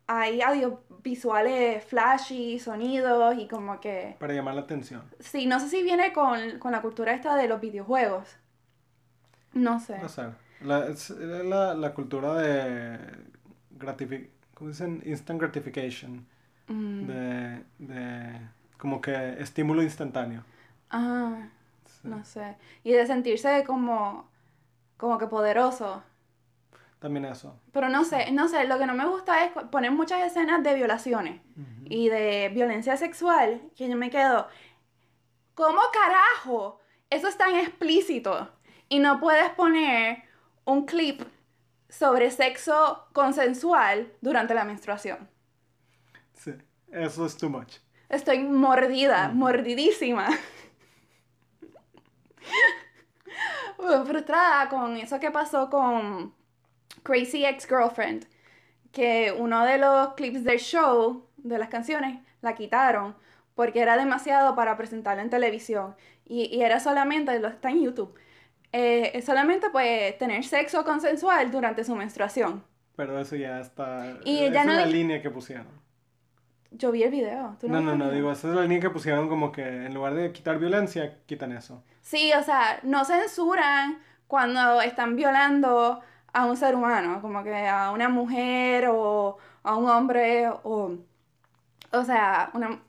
hay 0.05 0.41
audiovisuales 0.41 1.83
flashy, 1.85 2.59
sonidos 2.59 3.35
y 3.37 3.47
como 3.47 3.79
que... 3.79 4.15
Para 4.19 4.33
llamar 4.33 4.53
la 4.53 4.61
atención. 4.61 5.01
Sí, 5.19 5.47
no 5.47 5.59
sé 5.59 5.69
si 5.69 5.81
viene 5.81 6.13
con, 6.13 6.59
con 6.59 6.71
la 6.71 6.81
cultura 6.81 7.13
esta 7.13 7.35
de 7.35 7.47
los 7.47 7.59
videojuegos. 7.59 8.37
No 9.53 9.79
sé. 9.79 9.97
No 9.97 10.09
sé. 10.09 10.25
La, 10.61 10.87
es 10.87 11.09
la, 11.09 11.73
la 11.73 11.93
cultura 11.93 12.35
de 12.35 12.99
gratific 13.71 14.29
¿cómo 14.53 14.69
dicen? 14.69 15.01
Instant 15.05 15.39
gratification. 15.41 16.25
Mm. 16.67 17.05
De, 17.07 17.63
de 17.79 18.39
como 18.77 19.01
que 19.01 19.35
estímulo 19.41 19.81
instantáneo. 19.83 20.43
Ah, 20.89 21.47
Sí. 21.85 22.07
no 22.07 22.23
sé. 22.25 22.55
Y 22.83 22.91
de 22.91 23.05
sentirse 23.05 23.63
como, 23.65 24.29
como 24.97 25.17
que 25.17 25.27
poderoso. 25.27 26.03
También 26.99 27.25
eso. 27.25 27.59
Pero 27.73 27.89
no 27.89 28.05
sé, 28.05 28.31
no 28.31 28.47
sé, 28.47 28.65
lo 28.65 28.77
que 28.77 28.85
no 28.85 28.93
me 28.93 29.05
gusta 29.05 29.43
es 29.45 29.51
poner 29.71 29.91
muchas 29.91 30.23
escenas 30.23 30.63
de 30.63 30.73
violaciones 30.73 31.41
y 31.85 32.07
de 32.09 32.49
violencia 32.53 32.95
sexual 32.95 33.61
que 33.75 33.89
yo 33.89 33.97
me 33.97 34.09
quedo, 34.09 34.47
¿cómo 35.53 35.81
carajo? 35.91 36.79
Eso 37.09 37.27
es 37.27 37.37
tan 37.37 37.55
explícito. 37.55 38.49
Y 38.89 38.99
no 38.99 39.19
puedes 39.19 39.49
poner 39.51 40.23
un 40.65 40.85
clip 40.85 41.21
sobre 41.89 42.31
sexo 42.31 43.07
consensual 43.13 44.11
durante 44.21 44.53
la 44.53 44.63
menstruación. 44.63 45.29
Sí. 46.33 46.53
Eso 46.91 47.25
es 47.25 47.37
too 47.37 47.49
much. 47.49 47.77
Estoy 48.09 48.39
mordida, 48.39 49.29
mordidísima. 49.29 50.27
Bueno, 53.75 54.05
frustrada 54.05 54.69
con 54.69 54.95
eso 54.95 55.19
que 55.19 55.29
pasó 55.29 55.69
con 55.69 56.33
Crazy 57.03 57.45
Ex-Girlfriend. 57.45 58.25
Que 58.93 59.35
uno 59.37 59.65
de 59.65 59.77
los 59.77 60.13
clips 60.13 60.43
del 60.45 60.59
show, 60.59 61.27
de 61.37 61.57
las 61.57 61.67
canciones, 61.67 62.21
la 62.41 62.55
quitaron 62.55 63.15
porque 63.55 63.81
era 63.81 63.97
demasiado 63.97 64.55
para 64.55 64.77
presentarla 64.77 65.21
en 65.21 65.29
televisión. 65.29 65.95
Y, 66.25 66.45
y 66.45 66.61
era 66.61 66.79
solamente, 66.79 67.37
lo 67.39 67.49
está 67.49 67.71
en 67.71 67.81
YouTube, 67.81 68.15
eh, 68.73 69.21
solamente 69.25 69.69
pues 69.69 70.17
tener 70.17 70.43
sexo 70.43 70.83
consensual 70.83 71.49
durante 71.51 71.83
su 71.85 71.95
menstruación. 71.95 72.63
Pero 72.95 73.17
eso 73.19 73.35
ya 73.37 73.59
está. 73.59 74.17
Y 74.25 74.39
esa 74.43 74.53
ya 74.53 74.61
es 74.61 74.67
no 74.67 74.73
la 74.73 74.85
di- 74.85 74.91
línea 74.93 75.21
que 75.21 75.29
pusieron. 75.31 75.67
Yo 76.71 76.91
vi 76.91 77.03
el 77.03 77.11
video. 77.11 77.55
¿tú 77.59 77.67
No, 77.69 77.79
no, 77.81 77.91
no, 77.95 78.05
video? 78.05 78.11
digo, 78.11 78.31
esa 78.31 78.49
es 78.49 78.55
la 78.55 78.61
línea 78.63 78.79
que 78.79 78.89
pusieron 78.89 79.29
como 79.29 79.51
que 79.51 79.61
en 79.85 79.93
lugar 79.93 80.15
de 80.15 80.31
quitar 80.31 80.57
violencia, 80.59 81.19
quitan 81.25 81.51
eso. 81.51 81.83
Sí, 82.01 82.33
o 82.33 82.43
sea, 82.43 82.79
no 82.83 83.05
censuran 83.05 83.99
cuando 84.27 84.81
están 84.81 85.15
violando 85.15 86.01
a 86.33 86.45
un 86.45 86.57
ser 86.57 86.75
humano, 86.75 87.21
como 87.21 87.43
que 87.43 87.67
a 87.67 87.91
una 87.91 88.09
mujer 88.09 88.87
o 88.89 89.37
a 89.63 89.75
un 89.77 89.87
hombre 89.87 90.49
o... 90.63 90.97
O 91.91 92.03
sea, 92.03 92.49
una... 92.55 92.79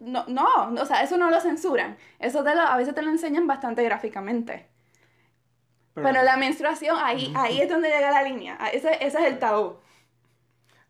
No, 0.00 0.24
no, 0.28 0.46
o 0.80 0.86
sea, 0.86 1.02
eso 1.02 1.18
no 1.18 1.30
lo 1.30 1.38
censuran. 1.40 1.98
Eso 2.18 2.42
te 2.42 2.54
lo- 2.54 2.62
a 2.62 2.76
veces 2.78 2.94
te 2.94 3.02
lo 3.02 3.10
enseñan 3.10 3.46
bastante 3.46 3.82
gráficamente. 3.84 4.66
Pero, 6.02 6.22
la 6.22 6.36
menstruación, 6.36 6.96
ahí, 7.00 7.32
ahí 7.36 7.60
es 7.60 7.68
donde 7.70 7.88
llega 7.88 8.10
la 8.10 8.22
línea. 8.22 8.56
Ah, 8.60 8.68
Ese, 8.68 8.94
ese 8.94 9.18
es 9.18 9.24
el 9.24 9.38
tabú. 9.38 9.78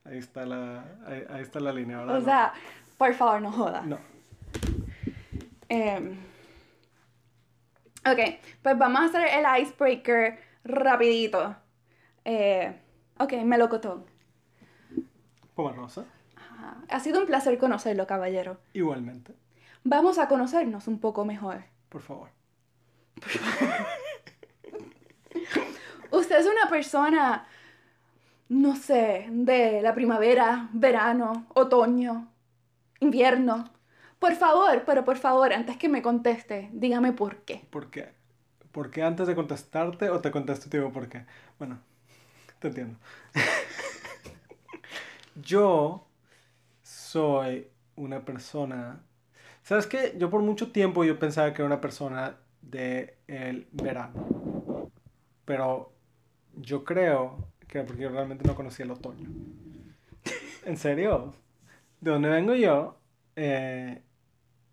Ahí 0.05 0.19
está 0.19 0.45
la, 0.45 0.85
ahí, 1.07 1.25
ahí 1.31 1.43
está 1.43 1.61
la 1.61 1.73
línea, 1.73 1.99
¿verdad? 1.99 2.17
O 2.17 2.21
sea, 2.25 2.53
por 2.99 3.15
favor, 3.15 3.41
no 3.41 3.53
jodas. 3.53 3.87
No. 3.87 3.99
Em, 5.69 6.17
ok, 8.05 8.19
pues 8.63 8.79
vamos 8.79 9.01
a 9.01 9.05
hacer 9.05 9.29
el 9.29 9.63
icebreaker 9.63 10.39
rapidito. 10.65 11.57
Eh, 12.25 12.77
ok, 13.19 13.33
melocotón. 13.45 14.07
Poma 15.55 15.73
rosa. 15.73 16.05
Ajá. 16.37 16.79
Ha 16.89 17.01
sido 17.01 17.21
un 17.21 17.27
placer 17.27 17.57
conocerlo, 17.59 18.07
caballero. 18.07 18.59
Igualmente. 18.73 19.35
Vamos 19.85 20.19
a 20.19 20.27
conocernos 20.29 20.89
un 20.89 20.99
poco 20.99 21.25
mejor. 21.25 21.65
Por 21.89 22.03
favor. 22.03 22.31
Usted 26.17 26.39
es 26.39 26.47
una 26.47 26.71
persona, 26.71 27.47
no 28.49 28.75
sé, 28.75 29.27
de 29.31 29.83
la 29.83 29.95
primavera, 29.95 30.71
verano, 30.73 31.47
otoño, 31.55 32.33
invierno. 33.01 33.71
Por 34.19 34.35
favor, 34.35 34.83
pero 34.87 35.05
por 35.05 35.19
favor, 35.19 35.53
antes 35.53 35.77
que 35.77 35.91
me 35.91 36.01
conteste, 36.01 36.71
dígame 36.73 37.13
por 37.13 37.45
qué. 37.45 37.67
¿Por 37.69 37.91
qué? 37.91 38.15
¿Por 38.73 38.91
qué 38.91 39.03
antes 39.03 39.27
de 39.27 39.35
contestarte 39.35 40.09
o 40.09 40.21
te 40.21 40.31
contesto 40.31 40.71
te 40.71 40.79
digo 40.79 40.91
por 40.91 41.09
qué? 41.09 41.27
Bueno, 41.59 41.81
te 42.61 42.69
entiendo. 42.69 42.99
yo 45.35 46.07
soy 46.83 47.69
una 47.95 48.25
persona... 48.25 49.03
¿Sabes 49.63 49.87
qué? 49.87 50.15
Yo 50.17 50.31
por 50.31 50.41
mucho 50.41 50.73
tiempo 50.73 51.05
yo 51.05 51.19
pensaba 51.19 51.53
que 51.53 51.61
era 51.61 51.67
una 51.67 51.83
persona 51.83 52.39
del 52.63 53.13
el 53.27 53.69
verano. 53.73 54.91
Pero 55.45 55.96
yo 56.57 56.85
creo 56.85 57.49
que 57.69 57.83
porque 57.83 58.03
yo 58.03 58.11
realmente 58.11 58.45
no 58.47 58.55
conocía 58.55 58.85
el 58.85 58.91
otoño. 58.93 59.29
¿En 60.65 60.77
serio? 60.77 61.35
De 62.01 62.11
donde 62.11 62.29
vengo 62.29 62.55
yo, 62.55 62.99
eh, 63.37 64.03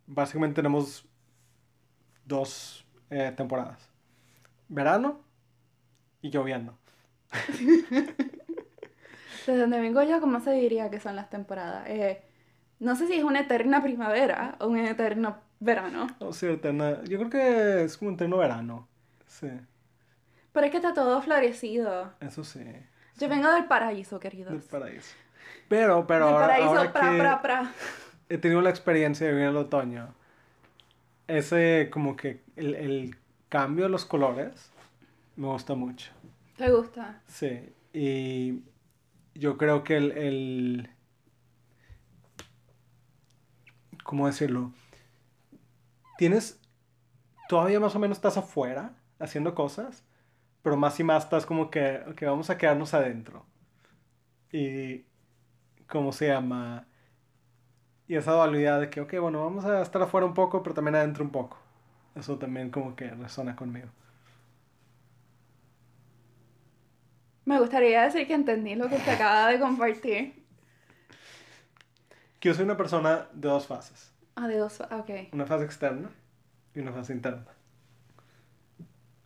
básicamente 0.08 0.56
tenemos 0.58 1.06
dos 2.26 2.86
eh, 3.10 3.34
temporadas. 3.36 3.90
Verano 4.70 5.22
y 6.22 6.30
lloviendo. 6.32 6.78
De 9.48 9.58
donde 9.58 9.80
vengo 9.80 10.02
yo, 10.04 10.22
¿cómo 10.22 10.40
se 10.40 10.52
diría 10.52 10.90
que 10.90 11.00
son 11.00 11.16
las 11.16 11.30
temporadas? 11.30 11.86
Eh, 11.90 12.22
no 12.80 12.96
sé 12.96 13.08
si 13.08 13.14
es 13.16 13.24
una 13.24 13.42
eterna 13.42 13.84
primavera 13.84 14.56
o 14.60 14.68
un 14.68 14.78
eterno 14.78 15.38
verano. 15.60 16.08
O 16.20 16.34
sea, 16.34 16.52
eterna- 16.52 17.04
Yo 17.06 17.18
creo 17.20 17.30
que 17.30 17.84
es 17.84 17.98
como 17.98 18.10
un 18.10 18.16
eterno 18.16 18.38
verano. 18.38 18.88
Sí, 19.28 19.48
Pero 20.54 20.66
es 20.68 20.72
que 20.72 20.78
está 20.78 20.94
todo 20.94 21.22
florecido. 21.22 22.14
eso 22.22 22.44
sí. 22.44 22.64
Yo 23.18 23.28
vengo 23.30 23.52
del 23.52 23.66
paraíso, 23.66 24.16
Del 24.20 24.22
queridos. 24.22 24.64
paraíso. 24.66 25.16
Pero, 25.68 26.08
pero 26.08 26.26
del 26.28 26.34
ahora, 26.36 26.48
paraíso, 26.48 26.70
ahora 26.70 26.94
pra, 26.94 27.12
que 27.12 27.18
pra, 27.18 27.42
pra. 27.42 27.72
he 28.30 28.38
tenido 28.38 28.62
la 28.62 28.70
experiencia 28.70 29.28
de 29.28 29.34
vivir 29.34 29.50
el 29.50 29.58
otoño, 29.58 30.14
ese 31.28 31.90
como 31.92 32.16
que 32.16 32.44
el, 32.56 32.76
el 32.76 33.18
cambio 33.50 33.86
de 33.86 33.90
los 33.90 34.06
colores 34.06 34.72
me 35.36 35.48
gusta 35.48 35.74
mucho. 35.76 36.12
¿Te 36.58 36.70
gusta? 36.72 37.22
Sí, 37.28 37.74
y 37.94 38.62
yo 39.36 39.58
creo 39.58 39.84
que 39.84 39.98
el, 39.98 40.12
el- 40.14 40.90
¿Cómo 44.04 44.28
decirlo? 44.28 44.72
Tienes... 46.18 46.60
Todavía 47.50 47.80
más 47.80 47.96
o 47.96 48.00
menos 48.00 48.18
estás 48.18 48.38
afuera 48.38 48.94
haciendo 49.20 49.54
cosas, 49.54 50.04
pero 50.64 50.76
más 50.78 51.00
y 51.00 51.04
más 51.04 51.26
estás 51.26 51.46
como 51.46 51.70
que, 51.70 52.02
ok, 52.10 52.24
vamos 52.24 52.50
a 52.50 52.58
quedarnos 52.58 52.94
adentro. 52.96 53.46
Y... 54.52 55.06
¿Cómo 55.88 56.12
se 56.12 56.28
llama? 56.28 56.88
Y 58.08 58.16
esa 58.16 58.32
dualidad 58.32 58.80
de 58.80 58.90
que, 58.90 59.02
ok, 59.02 59.14
bueno, 59.20 59.44
vamos 59.44 59.64
a 59.66 59.82
estar 59.82 60.02
afuera 60.02 60.26
un 60.26 60.34
poco, 60.34 60.64
pero 60.64 60.74
también 60.74 60.96
adentro 60.96 61.24
un 61.24 61.30
poco. 61.30 61.60
Eso 62.16 62.38
también 62.40 62.72
como 62.72 62.96
que 62.96 63.12
resuena 63.12 63.56
conmigo. 63.56 63.90
Me 67.46 67.60
gustaría 67.60 68.04
decir 68.04 68.26
que 68.26 68.34
entendí 68.34 68.74
lo 68.74 68.90
que 68.90 68.96
usted 68.96 69.14
acaba 69.14 69.50
de 69.50 69.60
compartir. 69.60 70.44
Que 72.40 72.50
yo 72.50 72.56
soy 72.56 72.66
una 72.66 72.78
persona 72.78 73.28
de 73.34 73.50
dos 73.50 73.68
fases. 73.68 74.12
Adiós, 74.36 74.82
ok. 74.82 75.12
Una 75.32 75.46
fase 75.46 75.66
externa 75.66 76.10
y 76.74 76.80
una 76.80 76.92
fase 76.92 77.14
interna. 77.14 77.52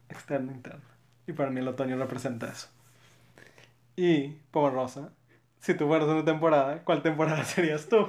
Externa, 0.09 0.51
interna. 0.51 0.96
Y 1.27 1.33
para 1.33 1.51
mí 1.51 1.59
el 1.59 1.67
otoño 1.67 1.97
representa 1.97 2.47
eso. 2.47 2.69
Y, 3.95 4.29
Poma 4.51 4.69
Rosa, 4.69 5.11
si 5.59 5.73
tú 5.73 5.87
fueras 5.87 6.07
una 6.07 6.23
temporada, 6.23 6.83
¿cuál 6.83 7.01
temporada 7.01 7.43
serías 7.43 7.89
tú? 7.89 8.07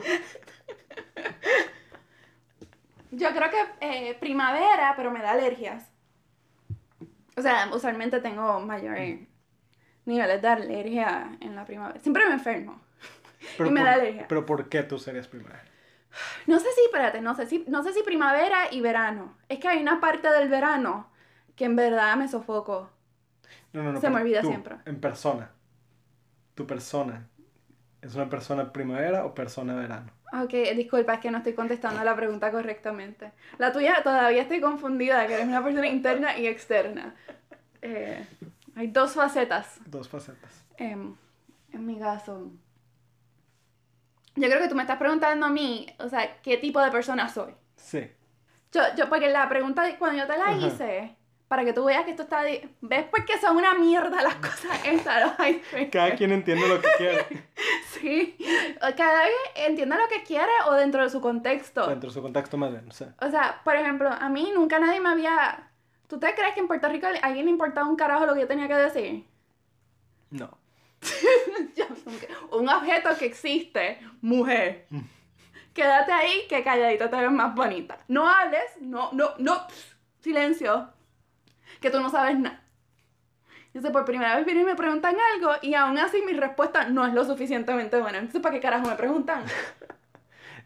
Yo 3.10 3.28
creo 3.30 3.50
que 3.50 3.64
eh, 3.80 4.14
primavera, 4.20 4.94
pero 4.96 5.10
me 5.10 5.20
da 5.20 5.32
alergias. 5.32 5.90
O 7.36 7.42
sea, 7.42 7.68
usualmente 7.72 8.20
tengo 8.20 8.60
mayores 8.60 9.20
niveles 10.04 10.42
de 10.42 10.48
alergia 10.48 11.36
en 11.40 11.56
la 11.56 11.64
primavera. 11.64 11.98
Siempre 12.00 12.24
me 12.26 12.34
enfermo. 12.34 12.80
Pero 13.56 13.70
y 13.70 13.72
me 13.72 13.80
por, 13.80 13.88
da 13.88 13.94
alergia. 13.94 14.26
Pero 14.28 14.46
¿por 14.46 14.68
qué 14.68 14.82
tú 14.82 14.98
serías 14.98 15.28
primavera? 15.28 15.64
No 16.46 16.58
sé 16.58 16.66
si, 16.74 16.80
espérate, 16.86 17.20
no 17.20 17.34
sé 17.34 17.46
si, 17.46 17.64
no 17.68 17.82
sé 17.82 17.92
si 17.92 18.02
primavera 18.02 18.72
y 18.72 18.80
verano. 18.80 19.36
Es 19.48 19.58
que 19.60 19.68
hay 19.68 19.80
una 19.80 20.00
parte 20.00 20.28
del 20.30 20.48
verano 20.48 21.08
que 21.54 21.66
en 21.66 21.76
verdad 21.76 22.16
me 22.16 22.28
sofoco. 22.28 22.90
No, 23.72 23.82
no, 23.82 23.92
no. 23.92 24.00
Se 24.00 24.10
me 24.10 24.20
olvida 24.20 24.40
tú, 24.40 24.48
siempre. 24.48 24.76
En 24.84 25.00
persona. 25.00 25.50
Tu 26.54 26.66
persona. 26.66 27.28
¿Es 28.00 28.14
una 28.14 28.28
persona 28.28 28.72
primavera 28.72 29.24
o 29.26 29.34
persona 29.34 29.74
verano? 29.74 30.12
Ok, 30.32 30.52
disculpa, 30.76 31.14
es 31.14 31.20
que 31.20 31.30
no 31.30 31.38
estoy 31.38 31.54
contestando 31.54 32.04
la 32.04 32.14
pregunta 32.14 32.50
correctamente. 32.50 33.32
La 33.58 33.72
tuya 33.72 34.02
todavía 34.02 34.42
estoy 34.42 34.60
confundida, 34.60 35.26
que 35.26 35.34
eres 35.34 35.46
una 35.46 35.64
persona 35.64 35.88
interna 35.88 36.38
y 36.38 36.46
externa. 36.46 37.14
Eh, 37.80 38.24
hay 38.76 38.88
dos 38.88 39.14
facetas. 39.14 39.80
Dos 39.86 40.08
facetas. 40.08 40.64
Em, 40.76 41.14
en 41.72 41.86
mi 41.86 41.98
caso. 41.98 42.50
Yo 44.36 44.48
creo 44.48 44.60
que 44.60 44.68
tú 44.68 44.74
me 44.76 44.82
estás 44.82 44.98
preguntando 44.98 45.46
a 45.46 45.50
mí, 45.50 45.86
o 45.98 46.08
sea, 46.08 46.40
qué 46.42 46.58
tipo 46.58 46.80
de 46.80 46.90
persona 46.90 47.28
soy. 47.28 47.54
Sí. 47.76 48.08
Yo, 48.70 48.82
yo, 48.96 49.08
porque 49.08 49.30
la 49.30 49.48
pregunta, 49.48 49.82
cuando 49.98 50.18
yo 50.18 50.26
te 50.26 50.38
la 50.38 50.50
Ajá. 50.50 50.66
hice, 50.66 51.16
para 51.48 51.64
que 51.64 51.72
tú 51.72 51.84
veas 51.84 52.04
que 52.04 52.10
esto 52.10 52.24
está... 52.24 52.42
di- 52.44 52.60
¿Ves 52.82 53.06
por 53.06 53.24
qué 53.24 53.38
son 53.38 53.56
una 53.56 53.74
mierda 53.74 54.22
las 54.22 54.34
cosas 54.36 54.78
estas? 54.84 55.32
los? 55.40 55.88
Cada 55.90 56.14
quien 56.14 56.32
entiende 56.32 56.68
lo 56.68 56.80
que 56.80 56.88
quiere. 56.96 57.26
Sí. 58.00 58.36
Cada 58.96 59.22
vez 59.22 59.32
entiende 59.56 59.96
lo 59.96 60.06
que 60.08 60.22
quiere 60.22 60.52
o 60.66 60.74
dentro 60.74 61.02
de 61.02 61.10
su 61.10 61.20
contexto. 61.20 61.84
Dentro 61.88 62.10
de 62.10 62.14
su 62.14 62.22
contexto 62.22 62.56
más 62.56 62.70
bien. 62.70 62.86
O 62.88 62.92
sea, 62.92 63.14
O 63.20 63.28
sea, 63.30 63.60
por 63.64 63.74
ejemplo, 63.74 64.08
a 64.08 64.28
mí 64.28 64.52
nunca 64.54 64.78
nadie 64.78 65.00
me 65.00 65.08
había... 65.08 65.70
¿Tú 66.06 66.18
te 66.20 66.32
crees 66.34 66.54
que 66.54 66.60
en 66.60 66.68
Puerto 66.68 66.88
Rico 66.88 67.06
a 67.08 67.26
alguien 67.26 67.46
le 67.46 67.50
importaba 67.50 67.88
un 67.88 67.96
carajo 67.96 68.24
lo 68.26 68.34
que 68.34 68.40
yo 68.42 68.46
tenía 68.46 68.68
que 68.68 68.74
decir? 68.74 69.24
no. 70.30 70.56
Un 72.50 72.68
objeto 72.68 73.10
que 73.18 73.26
existe, 73.26 73.98
mujer. 74.20 74.86
Quédate 75.72 76.12
ahí 76.12 76.46
que 76.48 76.62
calladita 76.64 77.08
te 77.10 77.16
ves 77.16 77.30
más 77.30 77.54
bonita. 77.54 77.98
No 78.08 78.28
hables, 78.28 78.64
no, 78.80 79.10
no, 79.12 79.30
no, 79.38 79.66
silencio. 80.20 80.90
Que 81.80 81.90
tú 81.90 82.00
no 82.00 82.10
sabes 82.10 82.38
nada. 82.38 82.60
Entonces, 83.66 83.90
por 83.92 84.04
primera 84.04 84.34
vez 84.36 84.44
vienen 84.46 84.64
y 84.64 84.66
me 84.66 84.74
preguntan 84.74 85.16
algo 85.34 85.52
y 85.62 85.74
aún 85.74 85.98
así 85.98 86.22
mi 86.22 86.32
respuesta 86.32 86.88
no 86.88 87.06
es 87.06 87.12
lo 87.14 87.24
suficientemente 87.24 88.00
buena. 88.00 88.18
Entonces, 88.18 88.40
¿para 88.40 88.54
qué 88.54 88.60
carajo 88.60 88.88
me 88.88 88.96
preguntan? 88.96 89.44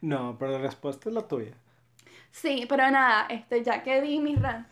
No, 0.00 0.36
pero 0.36 0.52
la 0.52 0.58
respuesta 0.58 1.08
es 1.08 1.14
la 1.14 1.22
tuya. 1.28 1.52
Sí, 2.32 2.66
pero 2.68 2.90
nada, 2.90 3.26
este, 3.28 3.62
ya 3.62 3.84
que 3.84 4.00
di 4.00 4.18
mi 4.18 4.34
ran. 4.34 4.66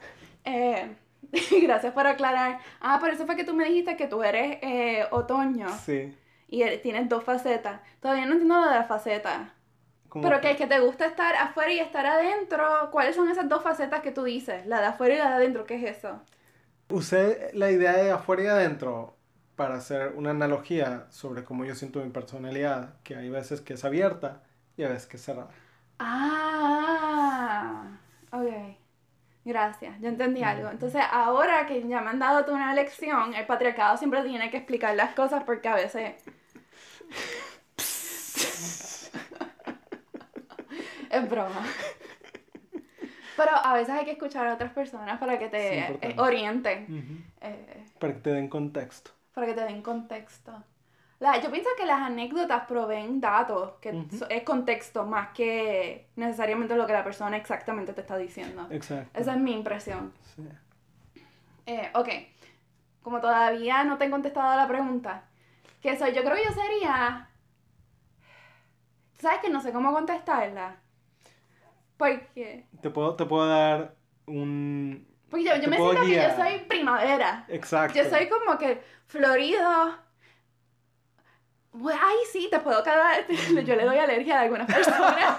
Eh, 0.45 0.97
gracias 1.63 1.93
por 1.93 2.05
aclarar. 2.09 2.59
Ah, 2.81 2.99
por 2.99 3.11
eso 3.11 3.27
fue 3.27 3.37
que 3.37 3.45
tú 3.45 3.55
me 3.55 3.65
dijiste 3.67 3.97
que 3.97 4.09
tú 4.09 4.25
eres 4.25 4.59
eh, 4.63 5.07
otoño 5.13 5.69
Sí. 5.69 6.13
y 6.49 6.63
eres- 6.63 6.83
tienes 6.83 7.09
dos 7.09 7.23
facetas. 7.23 7.81
Todavía 8.01 8.27
no 8.27 8.33
entiendo 8.33 8.57
lo 8.61 8.67
de 8.69 8.75
la 8.75 8.85
faceta. 8.85 9.55
Como 10.11 10.25
Pero 10.25 10.41
que 10.41 10.51
es 10.51 10.57
que 10.57 10.67
te 10.67 10.81
gusta 10.81 11.07
estar 11.07 11.35
afuera 11.37 11.73
y 11.73 11.79
estar 11.79 12.05
adentro. 12.05 12.91
¿Cuáles 12.91 13.17
son 13.17 13.31
esas 13.31 13.49
dos 13.49 13.63
facetas 13.63 14.03
que 14.03 14.11
tú 14.11 14.25
dices? 14.25 14.67
La 14.67 14.81
de 14.81 14.87
afuera 14.89 15.15
y 15.15 15.19
la 15.19 15.31
de 15.31 15.35
adentro, 15.37 15.65
¿qué 15.65 15.77
es 15.77 15.99
eso? 15.99 16.21
Usé 16.91 17.51
la 17.55 17.71
idea 17.71 17.93
de 17.93 18.11
afuera 18.11 18.43
y 18.43 18.47
adentro 18.49 19.17
para 19.55 19.77
hacer 19.77 20.13
una 20.17 20.31
analogía 20.31 21.07
sobre 21.11 21.45
cómo 21.45 21.65
yo 21.65 21.77
siento 21.77 22.03
mi 22.03 22.11
personalidad, 22.11 22.95
que 23.05 23.15
hay 23.15 23.31
veces 23.31 23.61
que 23.61 23.75
es 23.75 23.85
abierta 23.85 24.43
y 24.77 24.83
a 24.83 24.89
veces 24.89 25.07
que 25.07 25.17
es 25.17 25.23
cerrada. 25.23 25.51
Ah, 26.01 27.99
ok. 28.33 28.77
Gracias, 29.45 30.01
yo 30.01 30.09
entendí 30.09 30.43
algo. 30.43 30.71
Entonces, 30.71 31.03
ahora 31.11 31.67
que 31.67 31.87
ya 31.87 32.01
me 32.01 32.11
han 32.11 32.19
dado 32.19 32.45
tú 32.45 32.53
una 32.53 32.75
lección, 32.75 33.35
el 33.35 33.47
patriarcado 33.47 33.97
siempre 33.97 34.23
tiene 34.23 34.51
que 34.51 34.59
explicar 34.59 34.97
las 34.97 35.15
cosas 35.15 35.45
porque 35.45 35.69
a 35.69 35.75
veces... 35.77 36.15
es 41.21 41.31
broma. 41.31 41.63
Pero 43.37 43.51
a 43.57 43.73
veces 43.75 43.91
hay 43.95 44.05
que 44.05 44.11
escuchar 44.13 44.47
a 44.47 44.55
otras 44.55 44.73
personas 44.73 45.19
para 45.19 45.39
que 45.39 45.49
te 45.49 45.79
eh, 45.79 46.15
orienten. 46.19 46.85
Ujú. 46.85 47.47
Eh, 47.47 47.85
Para 47.99 48.13
que 48.15 48.21
te 48.21 48.31
den 48.31 48.49
contexto. 48.49 49.11
para 49.33 49.47
que 49.47 49.55
te 49.55 49.63
den 49.63 49.83
contexto. 49.83 50.63
La- 51.21 51.41
yo 51.41 51.51
pienso 51.51 51.71
que 51.77 51.87
las 51.87 52.01
anécdotas 52.01 52.65
proveen 52.67 53.21
datos, 53.21 53.73
que 53.81 53.93
Ujú. 53.93 54.17
so- 54.19 54.29
es 54.29 54.43
contexto 54.43 55.07
más 55.07 55.29
que 55.29 56.09
necesariamente 56.17 56.75
lo 56.77 56.87
que 56.87 56.93
la 56.93 57.05
persona 57.05 57.37
exactamente 57.37 57.93
te 57.93 58.01
está 58.03 58.17
diciendo. 58.17 58.67
Exacto. 58.71 59.19
Esa 59.19 59.33
es 59.35 59.39
mi 59.39 59.53
impresión. 59.53 60.13
Sí. 60.35 60.47
Eh, 61.67 61.91
ok, 61.95 62.09
como 63.03 63.21
todavía 63.21 63.85
no 63.85 63.97
te 63.97 64.07
he 64.07 64.11
contestado 64.11 64.49
a 64.51 64.57
la 64.57 64.67
pregunta, 64.69 65.25
¿qué 65.81 65.97
soy? 65.97 66.13
Yo 66.13 66.23
creo 66.25 66.37
que 66.37 66.45
yo 66.45 66.53
sería... 66.53 67.29
¿Sabes 69.19 69.41
que 69.41 69.51
no 69.51 69.61
sé 69.61 69.73
cómo 69.73 69.93
contestarla? 69.93 70.77
Porque, 72.01 72.65
Te 72.81 72.89
puedo, 72.89 73.15
te 73.15 73.27
puedo 73.27 73.47
dar 73.47 73.95
un... 74.25 75.07
porque 75.29 75.45
yo, 75.45 75.53
me 75.69 75.77
siento 75.77 76.01
que 76.01 76.15
yo 76.15 76.35
soy 76.35 76.61
primavera. 76.61 77.45
Exacto. 77.47 77.99
Yo 77.99 78.09
soy 78.09 78.27
como 78.27 78.57
que 78.57 78.83
florido. 79.07 79.99
Ay, 81.75 82.17
sí, 82.33 82.49
te 82.51 82.59
puedo 82.61 82.83
quedar. 82.83 83.27
Yo 83.67 83.77
le 83.77 83.85
doy 83.85 83.99
alergia 83.99 84.39
a 84.39 84.41
algunas 84.45 84.67
personas. 84.67 85.39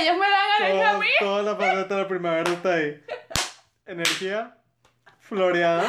ellos 0.00 0.16
me 0.16 0.28
dan 0.28 0.50
alergia 0.58 0.90
a 0.90 0.98
mí. 0.98 1.06
toda 1.20 1.42
la 1.44 1.54
faceta 1.54 1.94
de 1.94 2.02
la 2.02 2.08
primavera 2.08 2.50
está 2.50 2.74
ahí. 2.74 3.00
Energía, 3.86 4.58
floreada, 5.20 5.88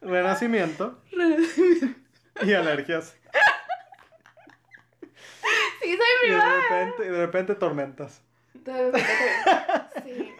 renacimiento 0.00 1.02
y 2.42 2.52
alergias. 2.52 3.16
Sí, 5.86 5.96
soy 5.96 6.30
Y 6.30 6.32
de 6.32 6.40
repente, 6.40 7.10
de 7.10 7.26
repente 7.26 7.54
tormentas. 7.54 8.22
De 8.54 8.72
repente, 8.90 9.06
Sí. 10.04 10.32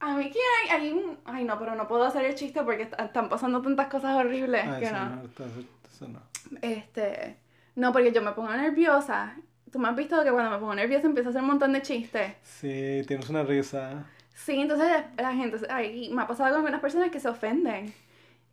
A 0.00 0.14
mí 0.16 0.30
que 0.30 0.38
hay, 0.38 0.80
hay 0.82 0.92
un... 0.92 1.18
Ay, 1.24 1.44
no, 1.44 1.58
pero 1.58 1.74
no 1.74 1.88
puedo 1.88 2.04
hacer 2.04 2.24
el 2.26 2.34
chiste 2.34 2.62
porque 2.62 2.82
est- 2.82 3.00
están 3.00 3.28
pasando 3.30 3.62
tantas 3.62 3.86
cosas 3.88 4.14
horribles 4.16 4.66
Ay, 4.66 4.82
que 4.84 4.90
no. 4.92 5.08
no, 5.16 5.22
eso- 5.22 5.44
eso 5.90 6.08
no. 6.08 6.20
Este... 6.60 7.38
No, 7.74 7.90
porque 7.92 8.12
yo 8.12 8.20
me 8.22 8.32
pongo 8.32 8.50
nerviosa. 8.52 9.34
Tú 9.72 9.78
me 9.78 9.88
has 9.88 9.96
visto 9.96 10.22
que 10.22 10.30
cuando 10.30 10.50
me 10.50 10.58
pongo 10.58 10.74
nerviosa 10.74 11.06
empiezo 11.06 11.28
a 11.28 11.30
hacer 11.30 11.42
un 11.42 11.48
montón 11.48 11.72
de 11.72 11.82
chistes. 11.82 12.34
Sí, 12.42 13.02
tienes 13.08 13.28
una 13.30 13.42
risa. 13.44 14.04
Sí, 14.34 14.60
entonces 14.60 14.88
la 15.16 15.32
gente, 15.34 15.58
ay, 15.70 16.10
me 16.12 16.22
ha 16.22 16.26
pasado 16.26 16.50
con 16.50 16.58
algunas 16.58 16.80
personas 16.80 17.10
que 17.10 17.18
se 17.20 17.28
ofenden. 17.28 17.92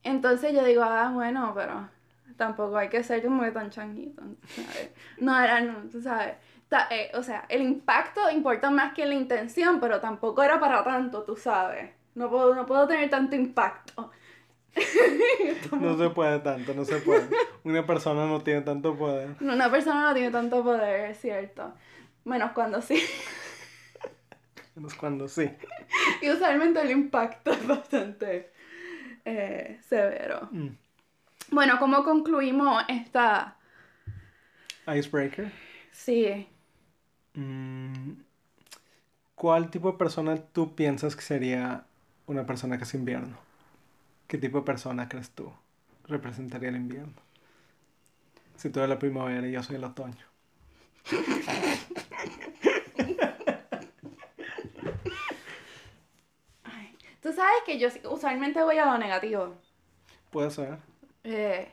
Entonces 0.03 0.53
yo 0.53 0.63
digo, 0.63 0.83
ah, 0.83 1.11
bueno, 1.13 1.51
pero 1.53 1.89
tampoco 2.37 2.77
hay 2.77 2.89
que 2.89 3.03
ser 3.03 3.23
como 3.23 3.43
que 3.43 3.51
tan 3.51 3.69
changuito, 3.69 4.21
¿sabes? 4.47 4.91
No 5.19 5.39
era, 5.39 5.61
no, 5.61 5.89
tú 5.91 6.01
sabes. 6.01 6.35
Ta- 6.69 6.87
eh, 6.89 7.11
o 7.15 7.23
sea, 7.23 7.45
el 7.49 7.61
impacto 7.61 8.29
importa 8.29 8.69
más 8.69 8.93
que 8.93 9.05
la 9.05 9.13
intención, 9.15 9.79
pero 9.79 9.99
tampoco 9.99 10.41
era 10.43 10.59
para 10.59 10.83
tanto, 10.83 11.23
tú 11.23 11.35
sabes. 11.35 11.91
No 12.15 12.29
puedo, 12.29 12.53
no 12.55 12.65
puedo 12.65 12.87
tener 12.87 13.09
tanto 13.09 13.35
impacto. 13.35 14.11
No 15.71 15.97
se 15.97 16.09
puede 16.11 16.39
tanto, 16.39 16.73
no 16.73 16.85
se 16.85 16.97
puede. 16.97 17.27
Una 17.63 17.85
persona 17.85 18.25
no 18.25 18.41
tiene 18.41 18.61
tanto 18.61 18.95
poder. 18.97 19.35
Una 19.41 19.69
persona 19.69 20.01
no 20.01 20.13
tiene 20.13 20.31
tanto 20.31 20.63
poder, 20.63 21.11
es 21.11 21.19
cierto. 21.19 21.73
Menos 22.23 22.51
cuando 22.51 22.81
sí. 22.81 23.03
Menos 24.75 24.93
cuando 24.95 25.27
sí. 25.27 25.49
Y 26.21 26.29
usualmente 26.29 26.81
el 26.81 26.91
impacto 26.91 27.51
es 27.51 27.67
bastante 27.67 28.51
eh, 29.25 29.79
severo. 29.87 30.47
Mm. 30.51 30.67
Bueno, 31.51 31.77
¿cómo 31.79 32.03
concluimos 32.03 32.83
esta... 32.87 33.57
Icebreaker. 34.87 35.51
Sí. 35.91 36.47
Mm, 37.33 38.13
¿Cuál 39.35 39.69
tipo 39.69 39.91
de 39.91 39.97
persona 39.97 40.37
tú 40.37 40.75
piensas 40.75 41.15
que 41.15 41.21
sería 41.21 41.85
una 42.27 42.45
persona 42.45 42.77
que 42.77 42.85
es 42.85 42.93
invierno? 42.93 43.37
¿Qué 44.27 44.37
tipo 44.37 44.59
de 44.59 44.65
persona 44.65 45.09
crees 45.09 45.31
tú 45.31 45.51
representaría 46.07 46.69
el 46.69 46.77
invierno? 46.77 47.13
Si 48.55 48.69
tú 48.69 48.79
eres 48.79 48.89
la 48.89 48.99
primavera 48.99 49.47
y 49.47 49.51
yo 49.51 49.61
soy 49.63 49.75
el 49.75 49.83
otoño. 49.83 50.25
Ay, 56.63 56.95
Tú 57.21 57.33
sabes 57.33 57.61
que 57.65 57.77
yo 57.79 57.89
usualmente 58.09 58.61
voy 58.63 58.77
a 58.77 58.85
lo 58.85 58.97
negativo. 58.97 59.55
Puede 60.31 60.49
ser. 60.51 60.90
Eh, 61.23 61.71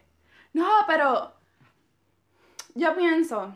no, 0.52 0.68
pero 0.86 1.32
yo 2.74 2.94
pienso 2.96 3.54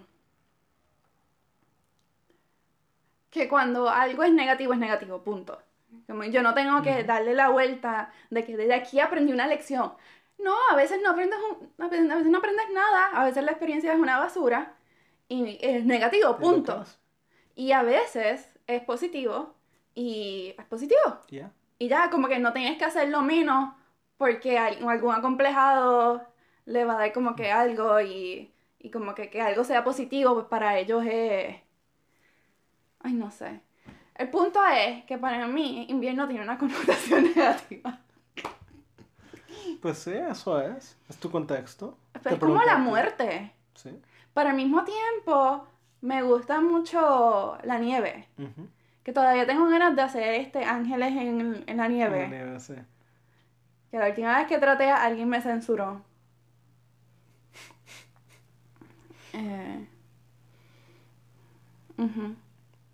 que 3.30 3.48
cuando 3.48 3.88
algo 3.88 4.22
es 4.24 4.32
negativo 4.32 4.72
es 4.72 4.78
negativo, 4.78 5.22
punto. 5.22 5.58
Como 6.06 6.24
yo 6.24 6.42
no 6.42 6.54
tengo 6.54 6.82
que 6.82 7.04
darle 7.04 7.34
la 7.34 7.48
vuelta 7.50 8.12
de 8.30 8.44
que 8.44 8.56
desde 8.56 8.74
aquí 8.74 9.00
aprendí 9.00 9.32
una 9.32 9.46
lección. 9.46 9.92
No, 10.38 10.54
a 10.70 10.76
veces 10.76 11.00
no 11.02 11.10
aprendes, 11.10 11.38
un- 11.50 11.72
a 11.84 11.88
veces 11.88 12.26
no 12.26 12.38
aprendes 12.38 12.66
nada, 12.72 13.06
a 13.14 13.24
veces 13.24 13.44
la 13.44 13.52
experiencia 13.52 13.92
es 13.92 13.98
una 13.98 14.18
basura 14.18 14.74
y 15.28 15.58
es 15.60 15.84
negativo, 15.84 16.36
punto. 16.38 16.84
Y 17.54 17.72
a 17.72 17.82
veces 17.82 18.50
es 18.66 18.82
positivo 18.82 19.54
y 19.94 20.54
es 20.58 20.64
positivo. 20.66 21.20
Ya. 21.28 21.52
Y 21.78 21.88
ya, 21.88 22.10
como 22.10 22.28
que 22.28 22.38
no 22.38 22.52
tienes 22.52 22.78
que 22.78 22.84
hacerlo 22.84 23.22
menos 23.22 23.74
porque 24.16 24.58
al- 24.58 24.86
algún 24.88 25.14
acomplejado 25.14 26.22
le 26.66 26.84
va 26.84 26.94
a 26.94 26.98
dar 26.98 27.12
como 27.12 27.34
que 27.36 27.50
algo 27.52 28.00
y, 28.00 28.52
y 28.78 28.90
como 28.90 29.14
que, 29.14 29.30
que 29.30 29.40
algo 29.42 29.64
sea 29.64 29.84
positivo, 29.84 30.34
pues 30.34 30.46
para 30.46 30.78
ellos 30.78 31.04
es... 31.06 31.56
Ay, 33.00 33.12
no 33.14 33.30
sé. 33.30 33.60
El 34.14 34.30
punto 34.30 34.60
es 34.66 35.04
que 35.04 35.18
para 35.18 35.46
mí 35.46 35.86
invierno 35.88 36.26
tiene 36.28 36.44
una 36.44 36.58
connotación 36.62 37.24
negativa. 37.34 38.00
Pues 39.80 39.98
sí, 39.98 40.12
eso 40.12 40.60
es. 40.60 40.96
Es 41.08 41.16
tu 41.18 41.30
contexto. 41.30 41.96
Pero 42.22 42.36
es 42.36 42.40
como 42.40 42.62
la 42.62 42.78
muerte. 42.78 43.52
Sí. 43.74 43.90
Pero 44.34 44.50
al 44.50 44.56
mismo 44.56 44.84
tiempo 44.84 45.66
me 46.00 46.22
gusta 46.22 46.60
mucho 46.60 47.58
la 47.64 47.78
nieve. 47.78 48.28
Que 49.02 49.12
todavía 49.12 49.46
tengo 49.46 49.66
ganas 49.68 49.96
de 49.96 50.02
hacer 50.02 50.34
este 50.34 50.64
ángeles 50.64 51.12
en, 51.12 51.64
en 51.66 51.76
la 51.76 51.88
nieve. 51.88 52.20
La 52.20 52.26
nieve, 52.28 52.60
sí. 52.60 52.74
Que 53.92 53.98
la 53.98 54.08
última 54.08 54.36
vez 54.38 54.48
que 54.48 54.58
traté 54.58 54.90
alguien 54.90 55.28
me 55.28 55.40
censuró. 55.40 56.02
Eh, 59.34 59.86
ujú. 61.98 62.36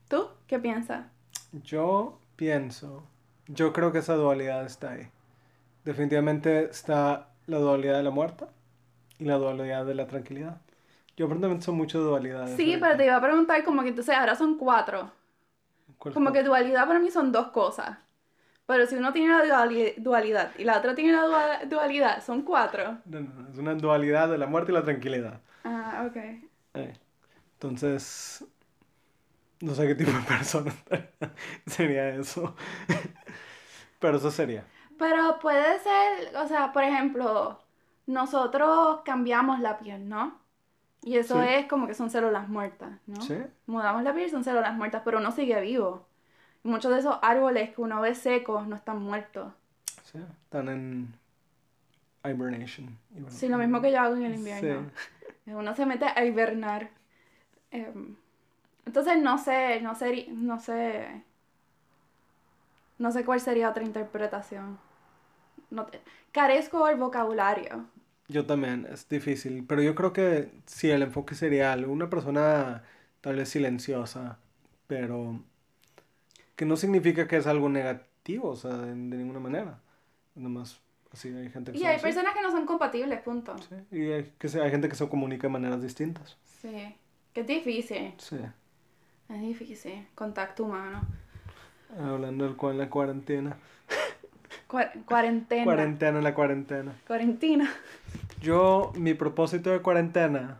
¿Tú 0.09 0.29
qué 0.49 0.59
piensas? 0.59 1.07
Yo 1.65 2.19
pienso, 2.37 3.05
yo 3.47 3.73
creo 3.73 3.93
que 3.93 3.99
esa 3.99 4.15
dualidad 4.15 4.65
está 4.65 4.93
ahí. 4.93 5.09
Definitivamente 5.85 6.65
está 6.71 7.31
la 7.47 7.59
dualidad 7.59 7.99
de 7.99 8.03
la 8.05 8.11
muerte 8.11 8.47
y 9.19 9.25
la 9.27 9.37
dualidad 9.37 9.87
de 9.87 9.95
la 9.95 10.07
tranquilidad. 10.09 10.61
Yo 11.17 11.27
aparentemente 11.27 11.65
son 11.67 11.77
muchas 11.77 12.03
dualidades. 12.03 12.57
Sí, 12.57 12.77
pero 12.81 12.97
te 12.97 13.07
iba 13.07 13.17
a 13.17 13.21
preguntar 13.23 13.65
como 13.65 13.83
que 13.83 13.89
entonces 13.91 14.15
ahora 14.15 14.35
son 14.37 14.59
cuatro. 14.59 15.13
¿Cuál 15.99 16.15
Como 16.15 16.33
que 16.33 16.43
dualidad 16.43 16.87
para 16.87 16.99
mí 17.01 17.11
son 17.11 17.33
dos 17.33 17.49
cosas. 17.49 17.99
Pero 18.69 18.87
si 18.87 18.97
uno 18.97 19.13
tiene 19.15 19.31
la 19.33 19.45
duali- 19.47 19.95
dualidad 19.97 20.53
y 20.59 20.65
la 20.65 20.77
otra 20.79 20.95
tiene 20.95 21.13
la 21.13 21.23
dua- 21.27 21.65
dualidad, 21.67 22.23
son 22.23 22.43
cuatro. 22.43 22.99
No, 23.07 23.21
no, 23.21 23.33
no, 23.43 23.49
es 23.49 23.59
una 23.59 23.75
dualidad 23.75 24.29
de 24.29 24.37
la 24.39 24.47
muerte 24.47 24.73
y 24.73 24.75
la 24.75 24.85
tranquilidad. 24.85 25.41
Ah, 25.65 26.05
ok. 26.09 26.17
Eh, 26.75 26.93
Entonces, 27.55 28.45
no 29.61 29.75
sé 29.75 29.87
qué 29.87 29.95
tipo 29.95 30.13
de 30.13 30.21
persona 30.29 30.73
sería 31.67 32.11
eso. 32.11 32.55
Pero 34.01 34.19
eso 34.19 34.31
sería. 34.31 34.65
Pero 34.99 35.39
puede 35.41 35.79
ser, 35.81 36.37
o 36.37 36.47
sea, 36.49 36.73
por 36.73 36.83
ejemplo, 36.85 37.61
nosotros 38.07 39.01
cambiamos 39.05 39.61
la 39.61 39.79
piel, 39.79 40.09
¿no? 40.09 40.39
Y 41.03 41.17
eso 41.19 41.41
Sí. 41.41 41.49
es 41.49 41.67
como 41.67 41.87
que 41.87 41.95
son 41.95 42.11
células 42.11 42.49
muertas, 42.49 42.91
¿no? 43.07 43.21
Sí. 43.23 43.37
Mudamos 43.67 44.03
la 44.03 44.13
piel, 44.15 44.31
son 44.31 44.45
células 44.45 44.75
muertas, 44.77 45.03
pero 45.05 45.19
uno 45.19 45.31
sigue 45.33 45.61
vivo. 45.61 46.08
Muchos 46.69 46.93
de 46.93 46.99
esos 46.99 47.19
árboles 47.23 47.75
que 47.75 47.81
uno 47.81 47.99
ve 48.03 48.15
secos 48.15 48.67
no 48.69 48.77
están 48.77 49.01
muertos. 49.03 49.51
Sí, 50.05 50.19
están 50.45 50.69
en 50.69 51.15
hibernation. 52.23 52.99
Sí, 53.29 53.49
lo 53.49 53.57
mismo 53.57 53.81
que 53.81 53.91
yo 53.91 54.01
hago 54.01 54.17
en 54.17 54.25
el 54.27 54.35
invierno. 54.35 54.91
Sí. 55.45 55.51
Uno 55.53 55.75
se 55.75 55.87
mete 55.87 56.05
a 56.05 56.25
hibernar. 56.27 56.91
Em, 57.71 58.17
entonces 58.85 59.19
no 59.23 59.39
sé, 59.39 59.81
no 59.81 59.95
sé, 59.95 60.27
no 60.29 60.61
sé. 60.61 61.23
No 62.99 63.13
sé 63.13 63.25
cuál 63.25 63.41
sería 63.41 63.71
otra 63.71 63.83
interpretación. 63.83 64.79
No 65.71 65.87
te- 65.87 66.03
carezco 66.33 66.87
el 66.89 66.99
vocabulario. 66.99 67.87
Yo 68.29 68.45
también, 68.45 68.87
es 68.93 69.09
difícil, 69.09 69.65
pero 69.67 69.81
yo 69.81 69.95
creo 69.95 70.13
que 70.13 70.51
sí, 70.67 70.91
el 70.91 71.01
enfoque 71.01 71.35
sería 71.35 71.73
algo, 71.73 71.91
una 71.91 72.11
persona 72.11 72.83
tal 73.23 73.37
vez 73.37 73.49
silenciosa, 73.49 74.39
pero 74.87 75.41
que 76.59 76.65
no 76.67 76.77
significa 76.77 77.29
que 77.29 77.37
es 77.37 77.47
algo 77.47 77.69
negativo, 77.69 78.49
o 78.49 78.57
sea, 78.57 78.73
de, 78.77 78.89
de 78.89 78.95
ninguna 79.17 79.39
manera. 79.39 79.79
Nomás, 80.35 80.81
así 81.13 81.29
hay 81.29 81.49
gente 81.51 81.71
que 81.71 81.79
Y 81.79 81.85
hay 81.85 81.95
así. 81.95 82.03
personas 82.03 82.35
que 82.35 82.43
no 82.43 82.51
son 82.51 82.67
compatibles, 82.67 83.21
punto. 83.21 83.55
Sí, 83.59 83.77
y 83.97 84.11
hay, 84.11 84.33
que 84.37 84.49
se- 84.49 84.61
hay 84.61 84.69
gente 84.73 84.89
que 84.89 84.97
se 84.97 85.09
comunica 85.09 85.47
de 85.47 85.53
maneras 85.53 85.81
distintas. 85.81 86.37
Sí. 86.61 86.97
Que 87.33 87.43
es 87.43 87.47
difícil. 87.47 88.13
Sí. 88.19 88.39
Es 89.29 89.41
difícil. 89.41 90.05
Contacto 90.17 90.65
humano. 90.65 91.03
Hablando 91.97 92.45
del 92.45 92.57
cual 92.57 92.77
la 92.77 92.91
cuarentena. 92.91 93.57
Cua- 94.69 94.91
cuarentena. 95.05 95.63
Cuarentena 95.65 96.19
en 96.19 96.25
la 96.25 96.35
cuarentena. 96.35 96.93
Cuarentena. 97.07 97.71
Yo, 98.41 98.93
mi 98.97 99.15
propósito 99.15 99.71
de 99.71 99.81
cuarentena 99.81 100.59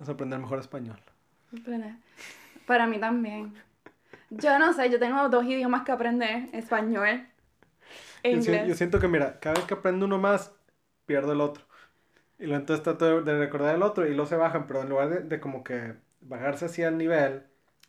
es 0.00 0.08
aprender 0.08 0.38
mejor 0.38 0.60
español. 0.60 1.00
Para 2.64 2.86
mí 2.86 2.98
también. 2.98 3.52
Yo 4.34 4.58
no 4.58 4.72
sé, 4.72 4.90
yo 4.90 4.98
tengo 4.98 5.28
dos 5.28 5.44
idiomas 5.44 5.82
que 5.84 5.92
aprender, 5.92 6.48
español 6.52 7.26
e 8.22 8.30
Yo, 8.30 8.38
inglés. 8.38 8.68
yo 8.68 8.74
siento 8.74 8.98
que, 8.98 9.08
mira, 9.08 9.38
cada 9.40 9.56
vez 9.56 9.66
que 9.66 9.74
aprendo 9.74 10.06
uno 10.06 10.18
más, 10.18 10.52
pierdo 11.06 11.32
el 11.32 11.40
otro. 11.40 11.64
Y 12.38 12.44
luego 12.46 12.60
entonces 12.60 12.82
trato 12.82 13.22
de, 13.22 13.38
recordar 13.38 13.74
el 13.74 13.82
otro 13.82 14.06
y 14.06 14.10
luego 14.10 14.26
se 14.26 14.36
bajan, 14.36 14.66
pero 14.66 14.82
en 14.82 14.88
lugar 14.88 15.10
de, 15.10 15.20
de 15.20 15.40
como 15.40 15.62
que 15.62 15.94
bajarse 16.20 16.64
así 16.66 16.82
al 16.82 16.96
nivel, 16.98 17.44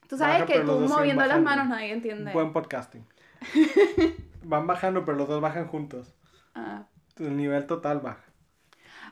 Tú 0.08 0.18
sabes 0.18 0.42
baja, 0.42 0.46
que 0.46 0.60
tú 0.60 0.80
moviendo 0.80 1.26
las 1.26 1.42
manos 1.42 1.68
nadie 1.68 1.92
entiende. 1.92 2.32
buen 2.34 2.52
podcasting. 2.54 3.06
Van 4.44 4.68
bajando, 4.68 5.06
pero 5.06 5.18
los 5.18 5.28
dos 5.28 5.42
bajan 5.42 5.68
juntos. 5.68 6.14
Ah. 6.56 6.84
El 7.18 7.38
nivel 7.38 7.66
total 7.66 8.00
baja. 8.00 8.24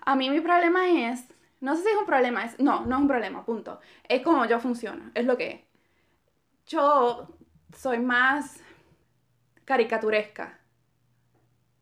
A 0.02 0.16
mí 0.16 0.30
mi 0.30 0.42
problema 0.42 1.10
es, 1.10 1.26
no 1.60 1.76
sé 1.76 1.84
si 1.84 1.90
es 1.90 1.96
un 1.96 2.06
problema, 2.06 2.46
es, 2.46 2.60
no, 2.60 2.86
no 2.86 2.96
es 2.96 3.02
un 3.02 3.08
problema, 3.08 3.46
punto. 3.46 3.80
Es 4.08 4.22
como 4.22 4.46
yo 4.46 4.60
funciono, 4.60 5.12
es 5.14 5.26
lo 5.26 5.38
que 5.38 5.50
es. 5.50 5.71
Yo 6.68 7.28
soy 7.78 8.00
más 8.00 8.60
caricaturesca. 9.66 10.60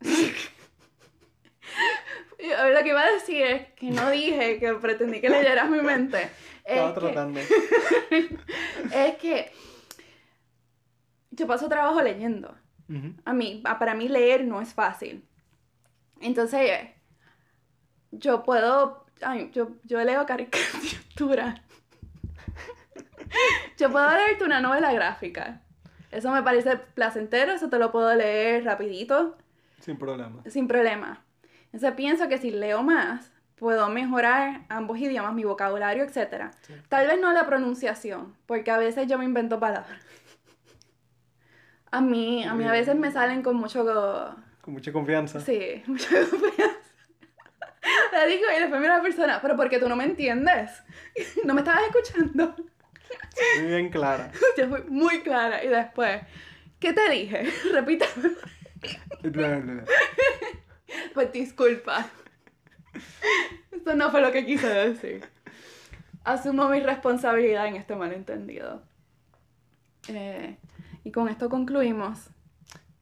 Lo 2.40 2.82
que 2.82 2.88
iba 2.88 3.02
a 3.02 3.12
decir 3.12 3.42
es 3.42 3.72
que 3.74 3.90
no 3.90 4.10
dije 4.10 4.58
que 4.58 4.72
pretendí 4.74 5.20
que 5.20 5.28
leyeras 5.28 5.68
mi 5.68 5.80
mente. 5.80 6.30
Estaba 6.64 6.88
Es 6.88 6.94
que, 6.94 7.00
tratando. 7.00 7.40
es 8.94 9.16
que 9.18 9.52
yo 11.30 11.46
paso 11.46 11.68
trabajo 11.68 12.00
leyendo. 12.02 12.56
A 13.24 13.32
mí, 13.32 13.62
para 13.62 13.94
mí 13.94 14.08
leer 14.08 14.44
no 14.44 14.60
es 14.60 14.74
fácil. 14.74 15.24
Entonces, 16.20 16.88
yo 18.10 18.42
puedo, 18.42 19.06
ay, 19.22 19.50
yo, 19.52 19.76
yo 19.84 20.02
leo 20.02 20.26
caricatura. 20.26 21.62
Yo 23.78 23.90
puedo 23.90 24.10
leerte 24.10 24.44
una 24.44 24.60
novela 24.60 24.92
gráfica. 24.92 25.60
Eso 26.10 26.30
me 26.32 26.42
parece 26.42 26.76
placentero, 26.76 27.52
eso 27.52 27.68
te 27.68 27.78
lo 27.78 27.92
puedo 27.92 28.12
leer 28.14 28.64
rapidito, 28.64 29.36
Sin 29.80 29.96
problema. 29.96 30.42
sin 30.46 30.66
problema. 30.66 31.22
Entonces 31.66 31.92
pienso 31.92 32.28
que 32.28 32.38
si 32.38 32.50
leo 32.50 32.82
más, 32.82 33.30
puedo 33.54 33.88
mejorar 33.90 34.62
ambos 34.68 34.98
idiomas, 34.98 35.34
mi 35.34 35.44
vocabulario, 35.44 36.02
etc. 36.02 36.50
Sí. 36.62 36.74
Tal 36.88 37.06
vez 37.06 37.20
no 37.20 37.32
la 37.32 37.46
pronunciación, 37.46 38.34
porque 38.46 38.70
a 38.72 38.78
veces 38.78 39.06
yo 39.06 39.18
me 39.18 39.24
invento 39.24 39.60
palabras. 39.60 40.02
A 41.92 42.00
mí, 42.00 42.44
a 42.44 42.54
mí 42.54 42.64
a 42.64 42.72
veces 42.72 42.94
me 42.96 43.10
salen 43.12 43.42
con 43.42 43.56
mucho... 43.56 43.84
Con 44.62 44.74
mucha 44.74 44.92
confianza. 44.92 45.40
Sí, 45.40 45.82
mucha 45.86 46.08
confianza. 46.28 46.76
La 48.12 48.26
digo 48.26 48.44
y 48.54 48.60
después 48.60 48.80
mira 48.80 48.94
a 48.94 48.96
la 48.98 49.02
persona, 49.02 49.38
pero 49.40 49.56
porque 49.56 49.78
tú 49.78 49.88
no 49.88 49.96
me 49.96 50.04
entiendes. 50.04 50.70
No 51.44 51.54
me 51.54 51.60
estabas 51.60 51.82
escuchando. 51.84 52.54
Muy 53.58 53.66
bien 53.66 53.90
clara. 53.90 54.32
Yo 54.56 54.68
fui 54.68 54.82
muy 54.88 55.20
clara 55.22 55.64
y 55.64 55.68
después, 55.68 56.22
¿qué 56.78 56.92
te 56.92 57.10
dije? 57.10 57.50
Repítame. 57.72 58.30
Pues 61.14 61.32
disculpa. 61.32 62.06
Esto 63.70 63.94
no 63.94 64.10
fue 64.10 64.20
lo 64.20 64.32
que 64.32 64.44
quise 64.44 64.68
decir. 64.68 65.24
Asumo 66.24 66.68
mi 66.68 66.80
responsabilidad 66.80 67.66
en 67.66 67.76
este 67.76 67.96
malentendido. 67.96 68.82
Eh, 70.08 70.56
y 71.04 71.12
con 71.12 71.28
esto 71.28 71.48
concluimos. 71.48 72.30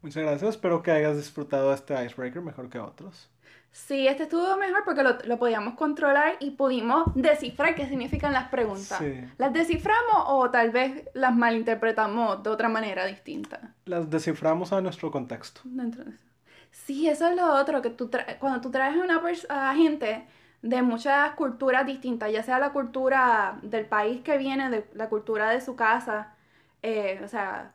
Muchas 0.02 0.22
gracias. 0.22 0.50
Espero 0.50 0.82
que 0.82 0.92
hayas 0.92 1.16
disfrutado 1.16 1.72
este 1.72 1.94
icebreaker 2.04 2.42
mejor 2.42 2.68
que 2.68 2.78
otros. 2.78 3.28
Sí, 3.70 4.08
este 4.08 4.24
estuvo 4.24 4.56
mejor 4.56 4.82
porque 4.84 5.02
lo, 5.02 5.18
lo 5.24 5.38
podíamos 5.38 5.74
controlar 5.74 6.36
y 6.40 6.52
pudimos 6.52 7.12
descifrar 7.14 7.74
qué 7.74 7.86
significan 7.86 8.32
las 8.32 8.48
preguntas. 8.48 8.98
Sí. 8.98 9.24
¿Las 9.36 9.52
desciframos 9.52 10.24
o 10.26 10.50
tal 10.50 10.70
vez 10.70 11.08
las 11.14 11.34
malinterpretamos 11.34 12.42
de 12.42 12.50
otra 12.50 12.68
manera 12.68 13.06
distinta? 13.06 13.74
Las 13.84 14.10
desciframos 14.10 14.72
a 14.72 14.80
nuestro 14.80 15.10
contexto. 15.10 15.60
Dentro 15.64 16.04
de 16.04 16.10
eso. 16.10 16.24
Sí, 16.70 17.08
eso 17.08 17.28
es 17.28 17.36
lo 17.36 17.54
otro, 17.54 17.82
que 17.82 17.90
tú 17.90 18.10
cuando 18.38 18.60
tú 18.60 18.70
traes 18.70 18.96
a 18.96 19.00
una 19.00 19.22
a 19.48 19.74
gente 19.74 20.26
de 20.62 20.82
muchas 20.82 21.32
culturas 21.32 21.86
distintas, 21.86 22.32
ya 22.32 22.42
sea 22.42 22.58
la 22.58 22.72
cultura 22.72 23.58
del 23.62 23.86
país 23.86 24.22
que 24.22 24.38
viene, 24.38 24.70
de 24.70 24.88
la 24.94 25.08
cultura 25.08 25.50
de 25.50 25.60
su 25.60 25.76
casa, 25.76 26.34
eh, 26.82 27.20
o 27.24 27.28
sea, 27.28 27.74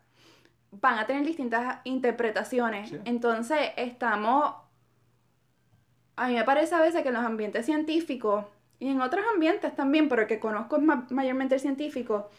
van 0.71 0.99
a 0.99 1.05
tener 1.05 1.25
distintas 1.25 1.79
interpretaciones. 1.85 2.89
Sí. 2.89 2.99
Entonces, 3.05 3.59
estamos, 3.77 4.53
a 6.15 6.27
mí 6.27 6.35
me 6.35 6.43
parece 6.43 6.75
a 6.75 6.81
veces 6.81 7.01
que 7.03 7.09
en 7.09 7.15
los 7.15 7.25
ambientes 7.25 7.65
científicos, 7.65 8.45
y 8.79 8.89
en 8.89 9.01
otros 9.01 9.25
ambientes 9.33 9.75
también, 9.75 10.09
pero 10.09 10.23
el 10.23 10.27
que 10.27 10.39
conozco 10.39 10.77
es 10.77 10.83
ma- 10.83 11.07
mayormente 11.09 11.55
el 11.55 11.61
científico, 11.61 12.29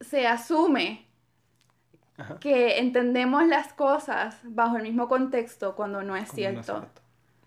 se 0.00 0.26
asume 0.26 1.06
Ajá. 2.16 2.38
que 2.38 2.78
entendemos 2.78 3.46
las 3.46 3.72
cosas 3.72 4.38
bajo 4.44 4.76
el 4.76 4.82
mismo 4.82 5.08
contexto 5.08 5.74
cuando 5.74 6.02
no 6.02 6.16
es 6.16 6.30
Como 6.30 6.42
no 6.50 6.60
es 6.60 6.66
cierto. 6.66 6.88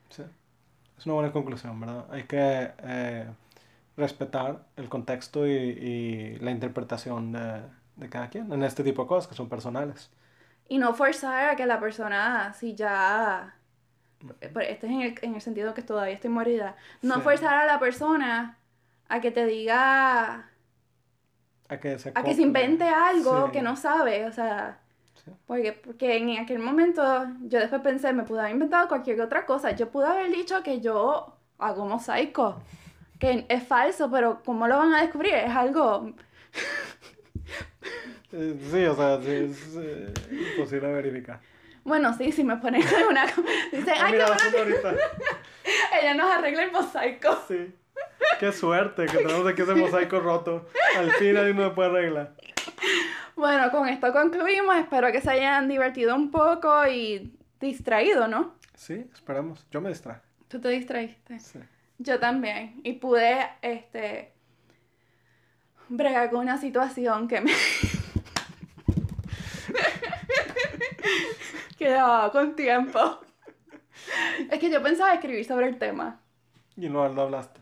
Sí. 0.09 0.23
Es 0.97 1.05
una 1.05 1.15
buena 1.15 1.31
conclusión, 1.31 1.79
¿verdad? 1.79 2.05
Hay 2.11 2.23
que 2.23 2.71
eh, 2.79 3.27
respetar 3.95 4.65
el 4.75 4.89
contexto 4.89 5.45
y, 5.47 5.51
y 5.51 6.35
la 6.39 6.51
interpretación 6.51 7.31
de, 7.31 7.61
de 7.97 8.09
cada 8.09 8.29
quien 8.29 8.51
en 8.51 8.63
este 8.63 8.83
tipo 8.83 9.03
de 9.03 9.07
cosas 9.07 9.27
que 9.27 9.35
son 9.35 9.47
personales. 9.49 10.09
Y 10.67 10.79
no 10.79 10.93
forzar 10.93 11.49
a 11.49 11.55
que 11.55 11.65
la 11.65 11.79
persona, 11.79 12.53
si 12.53 12.75
ya... 12.75 13.53
Este 14.41 14.87
es 14.87 14.91
en 14.91 15.01
el, 15.01 15.15
en 15.21 15.35
el 15.35 15.41
sentido 15.41 15.73
que 15.73 15.81
todavía 15.81 16.13
estoy 16.15 16.29
morida. 16.29 16.75
No 17.01 17.15
Sí. 17.15 17.21
forzar 17.21 17.55
a 17.55 17.65
la 17.65 17.79
persona 17.79 18.57
a 19.09 19.21
que 19.21 19.31
te 19.31 19.45
diga... 19.45 20.49
A 21.69 21.77
que 21.79 21.99
se 21.99 22.11
A 22.15 22.23
que 22.23 22.33
se 22.33 22.41
invente 22.41 22.85
algo 22.85 23.47
Sí. 23.47 23.51
que 23.53 23.61
no 23.61 23.75
sabe, 23.75 24.25
o 24.25 24.31
sea... 24.31 24.79
Sí. 25.23 25.31
Porque, 25.45 25.73
porque 25.73 26.17
en 26.17 26.37
aquel 26.39 26.59
momento 26.59 27.01
yo 27.41 27.59
después 27.59 27.81
pensé, 27.81 28.13
me 28.13 28.23
pude 28.23 28.39
haber 28.39 28.53
inventado 28.53 28.87
cualquier 28.87 29.19
otra 29.21 29.45
cosa. 29.45 29.71
Yo 29.71 29.89
pude 29.89 30.05
haber 30.07 30.31
dicho 30.31 30.63
que 30.63 30.79
yo 30.79 31.35
hago 31.59 31.85
mosaico, 31.85 32.61
que 33.19 33.45
es 33.49 33.63
falso, 33.67 34.09
pero 34.11 34.41
¿cómo 34.45 34.67
lo 34.67 34.77
van 34.77 34.93
a 34.93 35.01
descubrir? 35.01 35.33
Es 35.35 35.51
algo... 35.55 36.13
Eh, 38.33 38.59
Sí, 38.71 38.83
o 38.85 38.93
sea, 38.93 39.21
sí, 39.21 39.31
es 39.31 39.75
eh, 39.77 40.13
imposible 40.53 40.91
verificar. 40.91 41.39
Bueno, 41.87 42.13
sí, 42.17 42.33
si 42.33 42.43
me 42.43 42.57
ponen 42.57 42.83
una... 43.09 43.25
Dicen, 43.71 43.93
Ah, 43.97 44.07
ay, 44.07 44.13
qué 44.51 44.63
bueno 44.63 44.99
ella 46.01 46.13
nos 46.15 46.31
arregla 46.31 46.63
el 46.63 46.71
mosaico. 46.73 47.29
Sí. 47.47 47.73
Qué 48.41 48.51
suerte 48.51 49.05
que 49.05 49.17
tenemos 49.19 49.47
aquí 49.47 49.61
ese 49.61 49.73
mosaico 49.73 50.19
roto. 50.19 50.67
Al 50.97 51.11
fin 51.13 51.37
alguien 51.37 51.55
nos 51.55 51.73
puede 51.73 51.89
arreglar. 51.89 52.33
Bueno, 53.37 53.71
con 53.71 53.87
esto 53.87 54.11
concluimos. 54.11 54.75
Espero 54.75 55.11
que 55.13 55.21
se 55.21 55.29
hayan 55.31 55.69
divertido 55.69 56.13
un 56.13 56.29
poco 56.29 56.85
y 56.87 57.33
distraído, 57.61 58.27
¿no? 58.27 58.55
Sí, 58.75 59.09
esperamos. 59.13 59.65
Yo 59.71 59.79
me 59.79 59.87
distraje. 59.89 60.19
Tú 60.49 60.59
te 60.59 60.67
distraíste. 60.69 61.39
Sí. 61.39 61.59
Yo 61.99 62.19
también. 62.19 62.81
Y 62.83 62.93
pude, 62.93 63.47
este, 63.61 64.33
bregar 65.87 66.29
con 66.31 66.41
una 66.41 66.57
situación 66.57 67.29
que 67.29 67.39
me... 67.41 67.51
que 71.87 71.93
llevaba 71.93 72.31
con 72.31 72.55
tiempo. 72.55 72.99
Es 74.51 74.59
que 74.59 74.69
yo 74.69 74.81
pensaba 74.83 75.13
escribir 75.15 75.43
sobre 75.43 75.67
el 75.67 75.77
tema. 75.79 76.21
Y 76.75 76.87
no 76.87 77.07
lo 77.09 77.21
hablaste. 77.23 77.59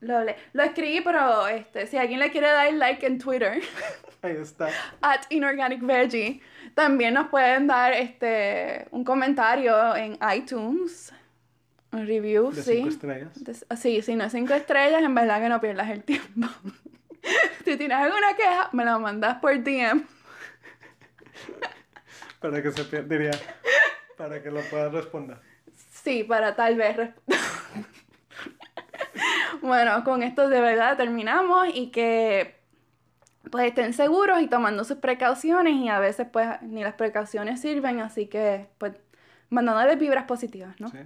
Lo, 0.00 0.18
lo 0.52 0.62
escribí, 0.62 1.00
pero 1.00 1.48
este, 1.48 1.86
si 1.86 1.96
alguien 1.96 2.20
le 2.20 2.30
quiere 2.30 2.46
dar 2.48 2.70
like 2.74 3.04
en 3.06 3.18
Twitter, 3.18 3.62
Ahí 4.22 4.36
está. 4.36 4.68
at 5.00 5.22
Inorganic 5.30 5.80
Veggie, 5.80 6.40
también 6.74 7.14
nos 7.14 7.28
pueden 7.28 7.66
dar 7.66 7.92
este, 7.94 8.86
un 8.90 9.02
comentario 9.02 9.96
en 9.96 10.18
iTunes, 10.36 11.12
un 11.92 12.06
review, 12.06 12.50
De 12.52 12.62
sí. 12.62 12.74
cinco 12.76 12.88
estrellas. 12.90 13.44
Des- 13.44 13.66
Sí, 13.76 14.02
si 14.02 14.14
no 14.14 14.24
es 14.24 14.32
cinco 14.32 14.52
estrellas, 14.54 15.02
en 15.02 15.14
verdad 15.14 15.40
que 15.40 15.48
no 15.48 15.58
pierdas 15.60 15.88
el 15.88 16.04
tiempo. 16.04 16.48
si 17.64 17.76
tienes 17.78 17.96
alguna 17.96 18.36
queja, 18.36 18.68
me 18.72 18.84
la 18.84 18.98
mandas 18.98 19.38
por 19.38 19.58
DM. 19.62 20.04
Para 22.40 22.62
que 22.62 22.72
se 22.72 22.84
pierda, 22.84 23.08
diría. 23.08 23.32
Para 24.16 24.42
que 24.42 24.50
lo 24.50 24.60
puedas 24.62 24.92
responder. 24.92 25.38
Sí, 25.90 26.24
para 26.24 26.56
tal 26.56 26.76
vez 26.76 27.10
Bueno, 29.62 30.04
con 30.04 30.22
esto 30.22 30.48
de 30.48 30.60
verdad 30.60 30.96
terminamos 30.96 31.68
y 31.74 31.90
que 31.90 32.56
pues 33.50 33.66
estén 33.66 33.92
seguros 33.92 34.40
y 34.40 34.46
tomando 34.46 34.84
sus 34.84 34.98
precauciones 34.98 35.74
y 35.74 35.88
a 35.88 35.98
veces 35.98 36.26
pues 36.30 36.48
ni 36.62 36.82
las 36.82 36.94
precauciones 36.94 37.60
sirven, 37.60 38.00
así 38.00 38.26
que 38.26 38.68
pues 38.78 38.92
mandándoles 39.50 39.98
vibras 39.98 40.24
positivas, 40.24 40.78
¿no? 40.80 40.88
Sí. 40.88 40.98